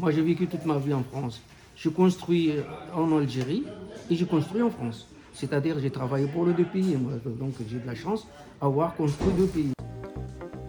Moi, 0.00 0.12
j'ai 0.12 0.22
vécu 0.22 0.46
toute 0.46 0.64
ma 0.64 0.78
vie 0.78 0.94
en 0.94 1.02
France. 1.02 1.42
Je 1.76 1.90
construis 1.90 2.54
en 2.94 3.18
Algérie 3.18 3.64
et 4.08 4.16
je 4.16 4.24
construis 4.24 4.62
en 4.62 4.70
France. 4.70 5.06
C'est-à-dire, 5.34 5.78
j'ai 5.78 5.90
travaillé 5.90 6.26
pour 6.26 6.46
les 6.46 6.54
deux 6.54 6.64
pays. 6.64 6.96
Moi, 6.96 7.12
donc, 7.38 7.52
j'ai 7.68 7.78
de 7.78 7.86
la 7.86 7.94
chance 7.94 8.26
d'avoir 8.62 8.94
construit 8.94 9.30
deux 9.36 9.46
pays. 9.46 9.72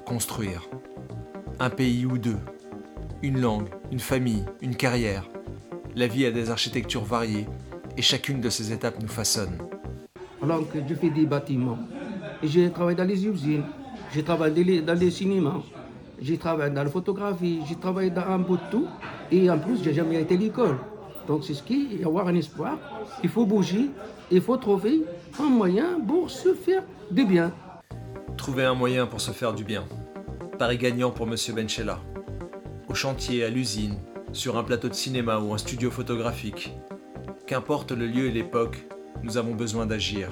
Construire. 0.05 0.67
Un 1.61 1.69
pays 1.69 2.05
ou 2.05 2.17
deux. 2.17 2.39
Une 3.21 3.39
langue, 3.39 3.69
une 3.89 4.01
famille, 4.01 4.43
une 4.61 4.75
carrière. 4.75 5.29
La 5.95 6.07
vie 6.07 6.25
a 6.25 6.31
des 6.31 6.49
architectures 6.49 7.05
variées 7.05 7.47
et 7.95 8.01
chacune 8.01 8.41
de 8.41 8.49
ces 8.49 8.73
étapes 8.73 9.01
nous 9.01 9.07
façonne. 9.07 9.57
Alors 10.43 10.69
que 10.69 10.79
je 10.85 10.93
fais 10.93 11.09
des 11.09 11.25
bâtiments. 11.25 11.79
Et 12.43 12.49
je 12.49 12.67
travaille 12.67 12.95
dans 12.95 13.07
les 13.07 13.25
usines. 13.25 13.63
Je 14.13 14.19
travaille 14.19 14.81
dans 14.81 14.99
les 14.99 15.11
cinémas. 15.11 15.61
J'ai 16.21 16.37
travaillé 16.37 16.71
dans 16.71 16.83
la 16.83 16.89
photographie. 16.89 17.61
J'ai 17.67 17.75
travaillé 17.75 18.11
dans 18.11 18.21
un 18.21 18.37
bout 18.37 18.57
de 18.57 18.61
tout. 18.69 18.87
Et 19.31 19.49
en 19.49 19.57
plus, 19.57 19.83
j'ai 19.83 19.93
jamais 19.93 20.21
été 20.21 20.35
à 20.35 20.37
l'école. 20.37 20.77
Donc 21.27 21.43
c'est 21.43 21.55
ce 21.55 21.63
qui 21.63 21.97
est 21.99 22.05
avoir 22.05 22.27
un 22.27 22.35
espoir. 22.35 22.77
Il 23.23 23.29
faut 23.29 23.45
bouger. 23.47 23.89
Il 24.29 24.39
faut 24.41 24.57
trouver 24.57 25.01
un 25.39 25.49
moyen 25.49 25.99
pour 26.07 26.29
se 26.29 26.53
faire 26.53 26.83
du 27.09 27.25
bien. 27.25 27.51
Trouver 28.37 28.65
un 28.65 28.75
moyen 28.75 29.07
pour 29.07 29.19
se 29.19 29.31
faire 29.31 29.53
du 29.53 29.63
bien. 29.63 29.83
Paris 30.59 30.77
gagnant 30.77 31.09
pour 31.09 31.25
Monsieur 31.25 31.53
Benchella. 31.53 31.99
Au 32.87 32.93
chantier, 32.93 33.43
à 33.43 33.49
l'usine, 33.49 33.97
sur 34.31 34.57
un 34.57 34.63
plateau 34.63 34.89
de 34.89 34.93
cinéma 34.93 35.39
ou 35.39 35.53
un 35.53 35.57
studio 35.57 35.89
photographique. 35.89 36.75
Qu'importe 37.47 37.91
le 37.91 38.05
lieu 38.05 38.27
et 38.27 38.31
l'époque, 38.31 38.85
nous 39.23 39.37
avons 39.37 39.55
besoin 39.55 39.87
d'agir. 39.87 40.29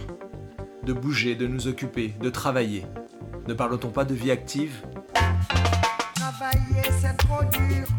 De 0.84 0.94
bouger, 0.94 1.36
de 1.36 1.48
nous 1.48 1.68
occuper, 1.68 2.14
de 2.22 2.30
travailler. 2.30 2.86
Ne 3.48 3.56
parle-t-on 3.56 3.90
pas 3.90 4.06
de 4.06 4.14
vie 4.14 4.32
active? 4.32 4.86
Travailler 7.30 7.99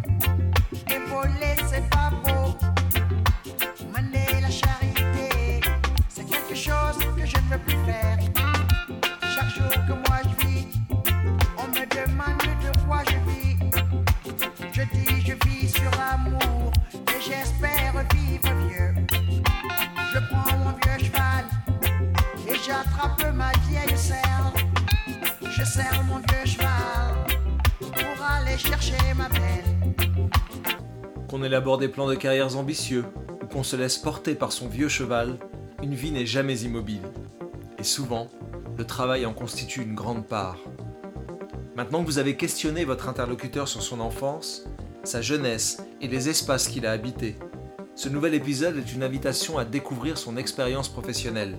Qu'on 31.30 31.44
élabore 31.44 31.78
des 31.78 31.86
plans 31.86 32.08
de 32.08 32.16
carrières 32.16 32.56
ambitieux 32.56 33.04
ou 33.40 33.46
qu'on 33.46 33.62
se 33.62 33.76
laisse 33.76 33.98
porter 33.98 34.34
par 34.34 34.50
son 34.50 34.66
vieux 34.66 34.88
cheval, 34.88 35.38
une 35.80 35.94
vie 35.94 36.10
n'est 36.10 36.26
jamais 36.26 36.62
immobile. 36.62 37.04
Et 37.78 37.84
souvent, 37.84 38.26
le 38.76 38.84
travail 38.84 39.24
en 39.24 39.32
constitue 39.32 39.82
une 39.82 39.94
grande 39.94 40.26
part. 40.26 40.58
Maintenant 41.76 42.00
que 42.00 42.06
vous 42.06 42.18
avez 42.18 42.36
questionné 42.36 42.84
votre 42.84 43.08
interlocuteur 43.08 43.68
sur 43.68 43.80
son 43.80 44.00
enfance, 44.00 44.64
sa 45.04 45.22
jeunesse 45.22 45.84
et 46.00 46.08
les 46.08 46.28
espaces 46.28 46.66
qu'il 46.66 46.84
a 46.84 46.90
habités, 46.90 47.36
ce 47.94 48.08
nouvel 48.08 48.34
épisode 48.34 48.76
est 48.76 48.92
une 48.92 49.04
invitation 49.04 49.56
à 49.56 49.64
découvrir 49.64 50.18
son 50.18 50.36
expérience 50.36 50.88
professionnelle. 50.88 51.56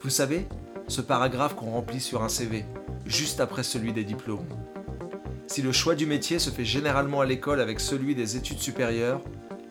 Vous 0.00 0.10
savez, 0.10 0.46
ce 0.86 1.00
paragraphe 1.00 1.56
qu'on 1.56 1.72
remplit 1.72 2.00
sur 2.00 2.22
un 2.22 2.28
CV, 2.28 2.64
juste 3.04 3.40
après 3.40 3.64
celui 3.64 3.92
des 3.92 4.04
diplômes. 4.04 4.46
Si 5.52 5.60
le 5.60 5.70
choix 5.72 5.94
du 5.94 6.06
métier 6.06 6.38
se 6.38 6.48
fait 6.48 6.64
généralement 6.64 7.20
à 7.20 7.26
l'école 7.26 7.60
avec 7.60 7.78
celui 7.78 8.14
des 8.14 8.36
études 8.38 8.58
supérieures, 8.58 9.20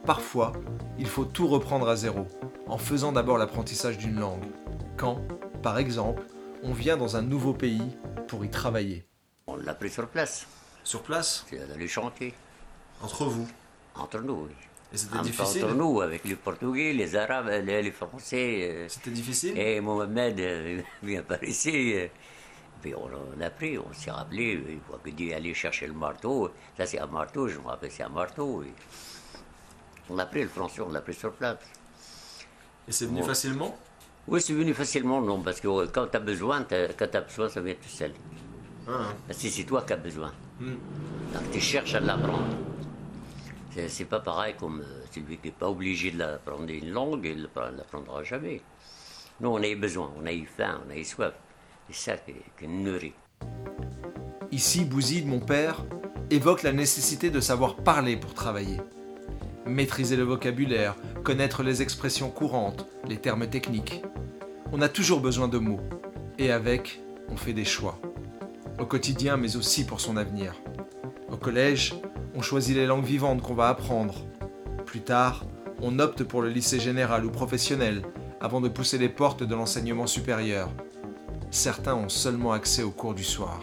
parfois, 0.05 0.51
il 0.99 1.07
faut 1.07 1.25
tout 1.25 1.47
reprendre 1.47 1.89
à 1.89 1.95
zéro, 1.95 2.27
en 2.67 2.77
faisant 2.77 3.11
d'abord 3.11 3.39
l'apprentissage 3.39 3.97
d'une 3.97 4.19
langue. 4.19 4.43
Quand, 4.95 5.19
par 5.63 5.79
exemple, 5.79 6.21
on 6.61 6.71
vient 6.73 6.97
dans 6.97 7.15
un 7.15 7.23
nouveau 7.23 7.53
pays 7.55 7.81
pour 8.27 8.45
y 8.45 8.49
travailler. 8.51 9.05
On 9.47 9.55
l'a 9.55 9.73
pris 9.73 9.89
sur 9.89 10.07
place, 10.07 10.45
Sur 10.83 11.01
place, 11.01 11.45
c'est 11.49 11.67
dans 11.67 11.77
les 11.79 11.87
chantiers, 11.87 12.35
entre 13.01 13.25
vous? 13.25 13.47
entre 13.95 14.19
nous. 14.19 14.45
oui. 14.47 14.51
Et 14.93 14.97
c'était 14.97 15.15
Entre- 15.15 15.23
difficile? 15.23 15.65
Entre 15.65 15.73
nous, 15.73 16.01
avec 16.01 16.25
les 16.25 16.35
Portugais, 16.35 16.93
les 16.93 17.15
Arabes, 17.15 17.47
les, 17.65 17.81
les 17.81 17.91
Français. 17.91 18.69
euh, 18.69 18.85
C'était 18.87 19.09
difficile? 19.09 19.57
et 19.57 19.81
Mohamed 19.81 20.39
euh, 20.39 20.81
vient 21.03 21.23
par 21.23 21.43
ici. 21.43 21.93
euh, 21.95 22.07
Puis 22.81 22.95
on, 22.95 23.09
on 23.37 23.41
a 23.41 23.49
pris, 23.49 23.77
on 23.77 23.93
s'est 23.93 24.11
rappelé, 24.11 24.59
il 24.69 24.79
faut 24.79 24.97
que 24.97 25.09
Dieu 25.09 25.33
allait 25.33 25.53
chercher 25.53 25.87
le 25.87 25.93
marteau. 25.93 26.51
Ça, 26.77 26.85
c'est 26.85 26.99
un 26.99 27.07
marteau, 27.07 27.47
je 27.47 27.59
me 27.59 27.67
rappelle, 27.67 27.91
c'est 27.91 28.03
un 28.03 28.09
marteau. 28.09 28.63
et 28.63 28.73
On 30.09 30.17
a 30.17 30.25
pris 30.25 30.41
le 30.41 30.49
français, 30.49 30.81
on 30.81 30.91
l'a 30.91 31.01
pris 31.01 31.13
sur 31.13 31.31
place. 31.33 31.57
Et 32.87 32.91
c'est 32.91 33.05
venu 33.05 33.23
facilement? 33.23 33.77
Oui, 34.27 34.41
c'est 34.41 34.53
venu 34.53 34.73
facilement, 34.73 35.21
non, 35.21 35.41
parce 35.41 35.59
que 35.59 35.85
quand 35.87 36.07
tu 36.07 36.17
as 36.17 36.19
besoin, 36.19 36.63
quand 36.63 37.07
tu 37.11 37.17
as 37.17 37.21
besoin, 37.21 37.49
ça 37.49 37.61
vient 37.61 37.75
tout 37.75 37.89
seul. 37.89 38.13
Ah, 38.87 39.13
Parce 39.27 39.41
que 39.41 39.49
c'est 39.49 39.63
toi 39.63 39.83
qui 39.83 39.93
as 39.93 39.97
besoin. 39.97 40.31
Hmm. 40.59 40.75
Donc 41.33 41.51
tu 41.51 41.59
cherches 41.59 41.95
à 41.95 41.99
l'apprendre. 41.99 42.55
C'est, 43.87 44.05
pas 44.05 44.19
pareil 44.19 44.55
comme 44.59 44.81
euh, 44.81 45.05
celui 45.11 45.37
qui 45.37 45.47
n'est 45.47 45.53
pas 45.53 45.69
obligé 45.69 46.11
de 46.11 46.19
l'apprendre 46.19 46.69
une 46.69 46.91
langue, 46.91 47.23
il 47.25 47.43
ne 47.43 47.77
l'apprendra 47.77 48.21
jamais. 48.23 48.61
Nous, 49.39 49.49
on 49.49 49.63
a 49.63 49.67
eu 49.67 49.75
besoin, 49.77 50.11
on 50.21 50.25
a 50.25 50.33
eu 50.33 50.45
faim, 50.45 50.81
on 50.85 50.91
a 50.91 50.95
eu 50.97 51.05
soif. 51.05 51.33
Ici, 54.51 54.85
Bouzid, 54.85 55.27
mon 55.27 55.39
père, 55.39 55.83
évoque 56.29 56.63
la 56.63 56.71
nécessité 56.71 57.29
de 57.29 57.39
savoir 57.39 57.75
parler 57.75 58.17
pour 58.17 58.33
travailler. 58.33 58.77
Maîtriser 59.65 60.15
le 60.15 60.23
vocabulaire, 60.23 60.95
connaître 61.23 61.63
les 61.63 61.81
expressions 61.81 62.29
courantes, 62.29 62.87
les 63.07 63.17
termes 63.17 63.47
techniques. 63.47 64.03
On 64.71 64.81
a 64.81 64.89
toujours 64.89 65.19
besoin 65.19 65.47
de 65.47 65.57
mots. 65.57 65.81
Et 66.39 66.51
avec, 66.51 67.01
on 67.29 67.37
fait 67.37 67.53
des 67.53 67.65
choix. 67.65 67.99
Au 68.79 68.85
quotidien, 68.85 69.37
mais 69.37 69.55
aussi 69.55 69.85
pour 69.85 70.01
son 70.01 70.17
avenir. 70.17 70.55
Au 71.29 71.37
collège, 71.37 71.95
on 72.35 72.41
choisit 72.41 72.75
les 72.75 72.85
langues 72.85 73.05
vivantes 73.05 73.41
qu'on 73.41 73.53
va 73.53 73.67
apprendre. 73.67 74.15
Plus 74.85 75.01
tard, 75.01 75.45
on 75.81 75.99
opte 75.99 76.23
pour 76.23 76.41
le 76.41 76.49
lycée 76.49 76.79
général 76.79 77.25
ou 77.25 77.31
professionnel, 77.31 78.03
avant 78.39 78.61
de 78.61 78.69
pousser 78.69 78.97
les 78.97 79.09
portes 79.09 79.43
de 79.43 79.55
l'enseignement 79.55 80.07
supérieur. 80.07 80.69
Certains 81.51 81.95
ont 81.95 82.07
seulement 82.07 82.53
accès 82.53 82.81
aux 82.81 82.91
cours 82.91 83.13
du 83.13 83.25
soir. 83.25 83.59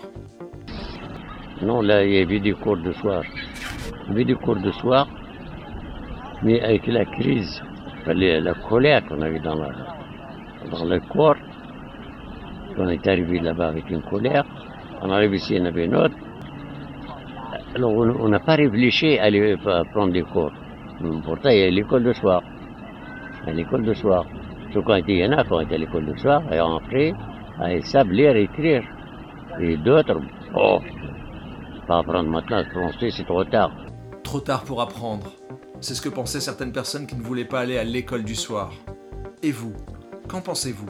Non, 1.62 1.81
là, 1.81 2.04
il 2.04 2.12
y 2.12 2.19
avait 2.19 2.38
des 2.38 2.53
cours 2.53 2.76
de 2.76 2.93
soir. 2.93 3.22
Il 4.04 4.09
y 4.09 4.10
avait 4.12 4.25
des 4.26 4.34
cours 4.34 4.56
de 4.56 4.71
soir, 4.72 5.09
mais 6.43 6.60
avec 6.60 6.87
la 6.87 7.06
crise, 7.06 7.62
la, 8.06 8.53
colère 8.69 9.06
qu'on 9.06 9.22
avait 9.22 9.38
dans, 9.41 9.56
dans 9.56 10.84
le 10.84 11.00
corps, 11.00 11.37
on 12.76 12.88
est 12.91 13.06
arrivé 13.09 13.41
là-bas 13.41 13.69
avec 13.69 13.88
une 13.88 14.03
colère, 14.03 14.44
on 15.00 15.10
arrive 15.10 15.34
ici, 15.34 15.55
il 15.55 15.60
y 15.60 15.62
en 15.62 15.65
avait 15.65 15.87
une 15.87 15.97
autre. 15.97 16.15
Alors, 17.75 17.93
on 17.93 18.28
n'a 18.28 18.41
pas 18.41 18.56
réfléchi 18.56 19.19
à 19.19 19.25
aller 19.25 19.56
à 19.66 19.84
prendre 19.84 20.12
des 20.12 20.22
cours. 20.25 20.53
Pourtant, 21.25 21.49
il 21.49 21.59
y 21.59 21.62
a 21.62 21.70
l'école 21.70 22.05
de 22.05 22.12
soir. 22.12 22.43
L'école 23.47 23.84
de 23.84 23.94
soir. 23.94 24.26
Sauf 24.75 24.84
quand 24.84 24.97
il 25.09 25.16
y 25.16 25.25
en 25.25 25.32
a, 25.32 25.43
quand 25.44 25.56
on 25.56 25.60
était 25.60 25.76
à 25.76 25.78
l'école 25.78 26.05
de 26.05 26.16
soir, 26.19 26.43
et 26.53 26.59
après, 26.59 27.15
ils 27.66 27.84
savent 27.84 28.10
lire 28.10 28.36
et 28.36 28.44
écrire. 28.44 28.82
Et 29.60 29.76
d'autres, 29.76 30.20
oh, 30.54 30.78
pas 31.86 31.98
apprendre 31.98 32.28
maintenant 32.28 32.58
le 32.58 32.70
français, 32.70 33.10
c'est 33.10 33.24
trop 33.24 33.44
tard. 33.44 33.72
Trop 34.22 34.41
tard 34.41 34.64
pour 34.64 34.80
apprendre. 34.80 35.32
C'est 35.80 35.94
ce 35.94 36.02
que 36.02 36.08
pensaient 36.08 36.41
certaines 36.41 36.72
personnes 36.72 37.06
qui 37.06 37.16
ne 37.16 37.22
voulaient 37.22 37.44
pas 37.44 37.60
aller 37.60 37.78
à 37.78 37.84
l'école 37.84 38.24
du 38.24 38.34
soir. 38.34 38.72
Et 39.42 39.50
vous, 39.50 39.74
qu'en 40.28 40.41
pensez-vous? 40.41 40.88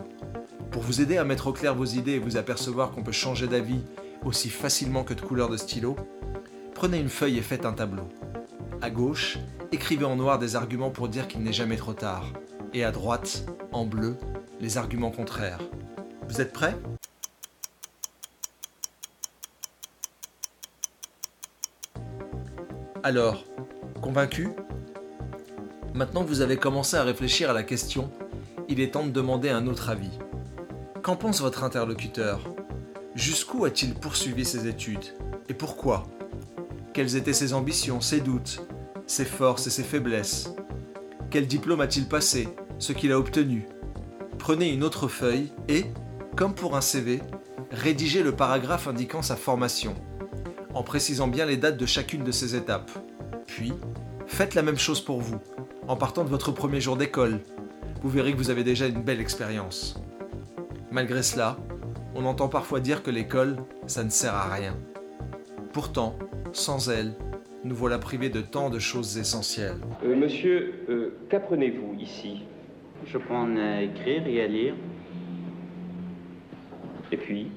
Pour 0.70 0.82
vous 0.82 1.00
aider 1.00 1.16
à 1.16 1.24
mettre 1.24 1.46
au 1.46 1.52
clair 1.52 1.74
vos 1.74 1.84
idées 1.84 2.12
et 2.12 2.18
vous 2.18 2.36
apercevoir 2.36 2.90
qu'on 2.90 3.02
peut 3.02 3.12
changer 3.12 3.46
d'avis 3.46 3.80
aussi 4.24 4.50
facilement 4.50 5.04
que 5.04 5.14
de 5.14 5.20
couleur 5.20 5.48
de 5.48 5.56
stylo, 5.56 5.96
prenez 6.74 6.98
une 6.98 7.08
feuille 7.08 7.38
et 7.38 7.42
faites 7.42 7.64
un 7.64 7.72
tableau. 7.72 8.08
À 8.82 8.90
gauche, 8.90 9.38
écrivez 9.72 10.04
en 10.04 10.16
noir 10.16 10.38
des 10.38 10.56
arguments 10.56 10.90
pour 10.90 11.08
dire 11.08 11.28
qu'il 11.28 11.42
n'est 11.42 11.52
jamais 11.52 11.76
trop 11.76 11.94
tard. 11.94 12.32
Et 12.74 12.84
à 12.84 12.90
droite, 12.90 13.46
en 13.72 13.86
bleu, 13.86 14.16
les 14.60 14.78
arguments 14.78 15.10
contraires. 15.10 15.60
Vous 16.28 16.42
êtes 16.42 16.52
prêts? 16.52 16.76
Alors, 23.02 23.44
convaincu? 24.02 24.50
Maintenant 25.94 26.22
que 26.22 26.28
vous 26.28 26.42
avez 26.42 26.58
commencé 26.58 26.96
à 26.96 27.02
réfléchir 27.02 27.48
à 27.48 27.54
la 27.54 27.62
question, 27.62 28.12
il 28.68 28.80
est 28.80 28.92
temps 28.92 29.06
de 29.06 29.10
demander 29.10 29.48
un 29.48 29.66
autre 29.66 29.88
avis. 29.88 30.18
Qu'en 31.02 31.16
pense 31.16 31.40
votre 31.40 31.64
interlocuteur? 31.64 32.40
Jusqu'où 33.14 33.64
a-t-il 33.64 33.94
poursuivi 33.94 34.44
ses 34.44 34.68
études? 34.68 35.14
Et 35.48 35.54
pourquoi? 35.54 36.06
Quelles 36.92 37.16
étaient 37.16 37.32
ses 37.32 37.54
ambitions, 37.54 38.02
ses 38.02 38.20
doutes, 38.20 38.60
ses 39.06 39.24
forces 39.24 39.66
et 39.66 39.70
ses 39.70 39.82
faiblesses? 39.82 40.52
Quel 41.30 41.46
diplôme 41.46 41.80
a-t-il 41.80 42.06
passé? 42.06 42.48
Ce 42.78 42.92
qu'il 42.92 43.12
a 43.12 43.18
obtenu? 43.18 43.66
Prenez 44.38 44.68
une 44.68 44.84
autre 44.84 45.08
feuille 45.08 45.52
et, 45.68 45.86
comme 46.38 46.54
pour 46.54 46.76
un 46.76 46.80
CV, 46.80 47.20
rédigez 47.72 48.22
le 48.22 48.30
paragraphe 48.30 48.86
indiquant 48.86 49.22
sa 49.22 49.34
formation, 49.34 49.96
en 50.72 50.84
précisant 50.84 51.26
bien 51.26 51.44
les 51.44 51.56
dates 51.56 51.76
de 51.76 51.84
chacune 51.84 52.22
de 52.22 52.30
ces 52.30 52.54
étapes. 52.54 52.92
Puis, 53.48 53.72
Faites 54.28 54.54
la 54.54 54.62
même 54.62 54.76
chose 54.76 55.00
pour 55.00 55.20
vous, 55.20 55.40
en 55.88 55.96
partant 55.96 56.22
de 56.22 56.28
votre 56.28 56.52
premier 56.52 56.80
jour 56.80 56.96
d'école. 56.96 57.40
Vous 58.02 58.10
verrez 58.10 58.32
que 58.32 58.36
vous 58.36 58.50
avez 58.50 58.62
déjà 58.62 58.86
une 58.86 59.02
belle 59.02 59.20
expérience. 59.20 60.00
Malgré 60.92 61.22
cela, 61.22 61.56
on 62.14 62.24
entend 62.26 62.46
parfois 62.48 62.78
dire 62.78 63.02
que 63.02 63.10
l'école, 63.10 63.56
ça 63.86 64.04
ne 64.04 64.10
sert 64.10 64.34
à 64.34 64.52
rien. 64.52 64.76
Pourtant, 65.72 66.16
sans 66.52 66.90
elle, 66.90 67.14
nous 67.64 67.74
voilà 67.74 67.98
privés 67.98 68.28
de 68.28 68.42
tant 68.42 68.70
de 68.70 68.78
choses 68.78 69.18
essentielles. 69.18 69.78
Euh, 70.04 70.14
monsieur, 70.14 70.84
euh, 70.88 71.18
qu'apprenez-vous 71.30 71.96
ici? 71.98 72.42
Je 73.06 73.18
prends 73.18 73.48
à 73.56 73.82
écrire 73.82 74.26
et 74.28 74.42
à 74.42 74.46
lire. 74.46 74.74
Et 77.28 77.30
puis 77.30 77.50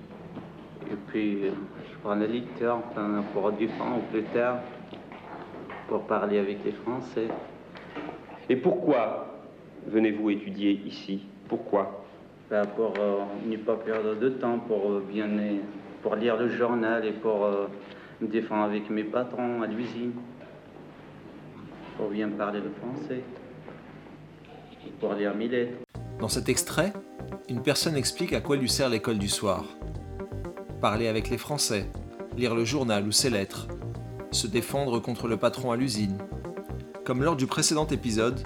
Et 0.92 0.96
puis, 1.08 1.46
euh, 1.46 1.52
je 1.90 1.98
prends 2.04 2.16
lecture 2.16 2.80
enfin, 2.90 3.24
pour 3.34 3.52
du 3.54 3.68
temps 3.68 3.98
ou 3.98 4.12
plus 4.12 4.24
tard 4.24 4.60
pour 5.88 6.02
parler 6.08 6.40
avec 6.40 6.58
les 6.66 6.74
Français. 6.74 7.28
Et 8.50 8.58
pourquoi 8.58 9.28
venez-vous 9.88 10.32
étudier 10.32 10.82
ici? 10.86 11.22
Pourquoi? 11.48 12.04
Ben, 12.50 12.66
pour 12.66 12.94
euh, 13.00 13.20
ne 13.46 13.56
pas 13.58 13.76
perdre 13.76 14.16
de 14.16 14.30
temps, 14.30 14.60
pour 14.60 14.92
euh, 14.92 15.04
bien 15.10 15.30
pour 16.02 16.16
lire 16.16 16.36
le 16.36 16.50
journal 16.50 17.06
et 17.06 17.14
pour 17.14 17.46
euh, 17.46 17.68
me 18.20 18.28
défendre 18.28 18.64
avec 18.64 18.90
mes 18.90 19.06
patrons 19.06 19.62
à 19.62 19.68
l'usine. 19.68 20.14
Pour 21.98 22.10
bien 22.10 22.28
parler 22.28 22.60
le 22.60 22.72
français. 22.72 23.24
Pour 25.00 25.14
lire 25.14 25.34
mes 25.34 25.48
lettres. 25.48 25.91
Dans 26.22 26.30
cet 26.30 26.50
extrait, 26.50 26.94
une 27.50 27.64
personne 27.64 27.96
explique 27.96 28.34
à 28.34 28.42
quoi 28.42 28.56
lui 28.56 28.70
sert 28.70 28.90
l'école 28.90 29.18
du 29.18 29.28
soir. 29.28 29.66
Parler 30.80 31.08
avec 31.08 31.32
les 31.32 31.40
Français, 31.40 31.90
lire 32.38 32.54
le 32.54 32.64
journal 32.64 33.08
ou 33.08 33.12
ses 33.12 33.32
lettres, 33.32 33.68
se 34.30 34.46
défendre 34.46 35.00
contre 35.00 35.28
le 35.28 35.38
patron 35.38 35.72
à 35.72 35.76
l'usine. 35.76 36.20
Comme 37.06 37.24
lors 37.24 37.36
du 37.36 37.48
précédent 37.48 37.88
épisode, 37.88 38.40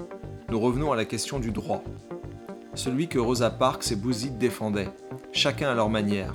nous 0.50 0.58
revenons 0.58 0.94
à 0.94 0.96
la 0.96 1.04
question 1.04 1.38
du 1.38 1.52
droit. 1.52 1.84
Celui 2.76 3.10
que 3.10 3.20
Rosa 3.20 3.50
Parks 3.50 3.92
et 3.92 3.98
Bouzid 3.98 4.38
défendaient, 4.38 4.94
chacun 5.34 5.70
à 5.70 5.76
leur 5.76 5.90
manière. 5.90 6.34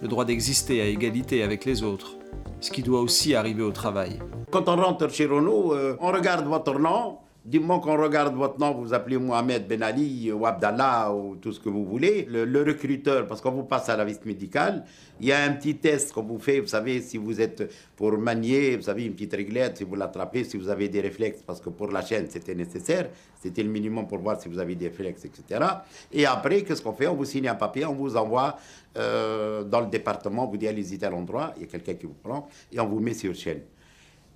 Le 0.00 0.08
droit 0.08 0.24
d'exister 0.24 0.80
à 0.80 0.86
égalité 0.86 1.42
avec 1.42 1.66
les 1.66 1.82
autres, 1.82 2.16
ce 2.60 2.70
qui 2.70 2.82
doit 2.82 3.02
aussi 3.02 3.34
arriver 3.34 3.62
au 3.62 3.72
travail. 3.72 4.20
Quand 4.50 4.70
on 4.70 4.76
rentre 4.76 5.10
chez 5.10 5.26
Renault, 5.26 5.74
euh, 5.74 5.98
on 6.00 6.12
regarde 6.12 6.46
votre 6.46 6.78
nom. 6.78 7.18
Du 7.44 7.58
moment 7.58 7.80
qu'on 7.80 8.00
regarde 8.00 8.36
votre 8.36 8.60
nom, 8.60 8.72
vous 8.72 8.94
appelez 8.94 9.18
Mohamed 9.18 9.66
Ben 9.66 9.82
Ali 9.82 10.30
ou 10.30 10.46
Abdallah 10.46 11.12
ou 11.12 11.34
tout 11.34 11.50
ce 11.50 11.58
que 11.58 11.68
vous 11.68 11.84
voulez. 11.84 12.24
Le, 12.30 12.44
le 12.44 12.62
recruteur, 12.62 13.26
parce 13.26 13.40
qu'on 13.40 13.50
vous 13.50 13.64
passe 13.64 13.88
à 13.88 13.96
la 13.96 14.04
visite 14.04 14.24
médicale, 14.24 14.84
il 15.20 15.26
y 15.26 15.32
a 15.32 15.42
un 15.42 15.52
petit 15.54 15.74
test 15.74 16.12
qu'on 16.12 16.22
vous 16.22 16.38
fait, 16.38 16.60
vous 16.60 16.68
savez, 16.68 17.00
si 17.00 17.16
vous 17.16 17.40
êtes 17.40 17.68
pour 17.96 18.16
manier, 18.16 18.76
vous 18.76 18.82
savez, 18.82 19.06
une 19.06 19.14
petite 19.14 19.32
réglette, 19.34 19.78
si 19.78 19.82
vous 19.82 19.96
l'attrapez, 19.96 20.44
si 20.44 20.56
vous 20.56 20.68
avez 20.68 20.88
des 20.88 21.00
réflexes, 21.00 21.42
parce 21.44 21.60
que 21.60 21.70
pour 21.70 21.90
la 21.90 22.02
chaîne, 22.02 22.26
c'était 22.30 22.54
nécessaire, 22.54 23.10
c'était 23.40 23.64
le 23.64 23.70
minimum 23.70 24.06
pour 24.06 24.18
voir 24.18 24.40
si 24.40 24.48
vous 24.48 24.60
avez 24.60 24.76
des 24.76 24.86
réflexes, 24.86 25.24
etc. 25.24 25.64
Et 26.12 26.24
après, 26.24 26.62
qu'est-ce 26.62 26.80
qu'on 26.80 26.92
fait? 26.92 27.08
On 27.08 27.16
vous 27.16 27.24
signe 27.24 27.48
un 27.48 27.56
papier, 27.56 27.84
on 27.86 27.94
vous 27.94 28.16
envoie 28.16 28.56
euh, 28.96 29.64
dans 29.64 29.80
le 29.80 29.88
département, 29.88 30.46
on 30.46 30.48
vous 30.48 30.58
dit 30.58 30.68
allez-y 30.68 31.04
à 31.04 31.10
l'endroit, 31.10 31.54
il 31.56 31.62
y 31.62 31.64
a 31.64 31.68
quelqu'un 31.68 31.94
qui 31.94 32.06
vous 32.06 32.14
prend, 32.22 32.48
et 32.70 32.78
on 32.78 32.86
vous 32.86 33.00
met 33.00 33.14
sur 33.14 33.34
chaîne. 33.34 33.62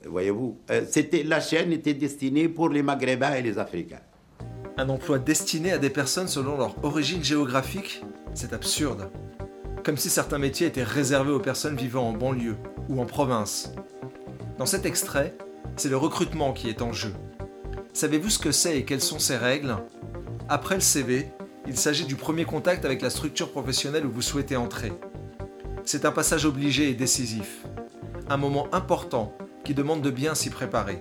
Voyez-vous, 0.05 0.59
euh, 0.71 0.85
c'était 0.89 1.23
la 1.23 1.41
chaîne 1.41 1.73
était 1.73 1.95
destinée 1.95 2.49
pour 2.49 2.69
les 2.69 2.83
Maghrébins 2.83 3.35
et 3.35 3.43
les 3.43 3.59
Africains. 3.59 4.01
Un 4.77 4.89
emploi 4.89 5.19
destiné 5.19 5.73
à 5.73 5.79
des 5.79 5.91
personnes 5.91 6.29
selon 6.29 6.59
leur 6.59 6.85
origine 6.85 7.25
géographique 7.25 8.03
C'est 8.35 8.53
absurde. 8.53 9.11
Comme 9.85 9.97
si 9.97 10.11
certains 10.11 10.39
métiers 10.39 10.67
étaient 10.67 10.83
réservés 10.83 11.33
aux 11.33 11.41
personnes 11.41 11.77
vivant 11.77 12.09
en 12.09 12.13
banlieue 12.13 12.57
ou 12.89 13.01
en 13.01 13.07
province. 13.07 13.73
Dans 14.59 14.67
cet 14.67 14.85
extrait, 14.85 15.35
c'est 15.77 15.89
le 15.89 15.97
recrutement 15.97 16.53
qui 16.53 16.69
est 16.69 16.83
en 16.83 16.93
jeu. 16.93 17.13
Savez-vous 17.93 18.31
ce 18.31 18.39
que 18.39 18.53
c'est 18.53 18.79
et 18.79 18.85
quelles 18.85 19.01
sont 19.01 19.19
ses 19.19 19.37
règles? 19.37 19.77
Après 20.49 20.75
le 20.75 20.81
CV, 20.81 21.29
il 21.67 21.77
s'agit 21.77 22.05
du 22.05 22.15
premier 22.15 22.45
contact 22.45 22.85
avec 22.85 23.03
la 23.03 23.11
structure 23.11 23.51
professionnelle 23.51 24.07
où 24.07 24.11
vous 24.11 24.23
souhaitez 24.23 24.57
entrer. 24.57 24.93
C'est 25.85 26.05
un 26.05 26.13
passage 26.13 26.45
obligé 26.45 26.91
et 26.91 26.95
décisif. 26.95 27.65
Un 28.29 28.37
moment 28.37 28.69
important 28.73 29.33
qui 29.67 29.75
demande 29.75 30.01
de 30.01 30.13
bien 30.13 30.37
s'y 30.37 30.49
préparer. 30.49 31.01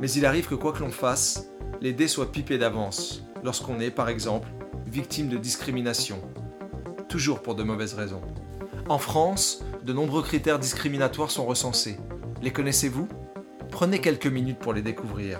Mais 0.00 0.10
il 0.10 0.26
arrive 0.26 0.48
que 0.48 0.56
quoi 0.56 0.72
que 0.72 0.80
l'on 0.80 0.90
fasse, 0.90 1.46
les 1.80 1.92
dés 1.92 2.08
soient 2.08 2.32
pipés 2.32 2.58
d'avance, 2.58 3.22
lorsqu'on 3.44 3.78
est, 3.78 3.92
par 3.92 4.08
exemple, 4.08 4.48
victime 4.88 5.28
de 5.28 5.36
discrimination. 5.36 6.20
Toujours 7.08 7.40
pour 7.40 7.54
de 7.54 7.62
mauvaises 7.62 7.94
raisons. 7.94 8.20
En 8.88 8.98
France, 8.98 9.62
de 9.84 9.92
nombreux 9.92 10.22
critères 10.24 10.58
discriminatoires 10.58 11.30
sont 11.30 11.46
recensés. 11.46 11.98
Les 12.42 12.52
connaissez-vous? 12.52 13.06
Prenez 13.70 14.00
quelques 14.00 14.26
minutes 14.26 14.58
pour 14.58 14.72
les 14.72 14.82
découvrir. 14.82 15.38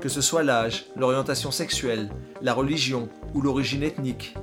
Que 0.00 0.08
ce 0.08 0.22
soit 0.22 0.42
l'âge, 0.42 0.86
l'orientation 0.96 1.50
sexuelle, 1.50 2.08
la 2.40 2.54
religion 2.54 3.10
ou 3.34 3.42
l'origine 3.42 3.82
ethnique, 3.82 4.34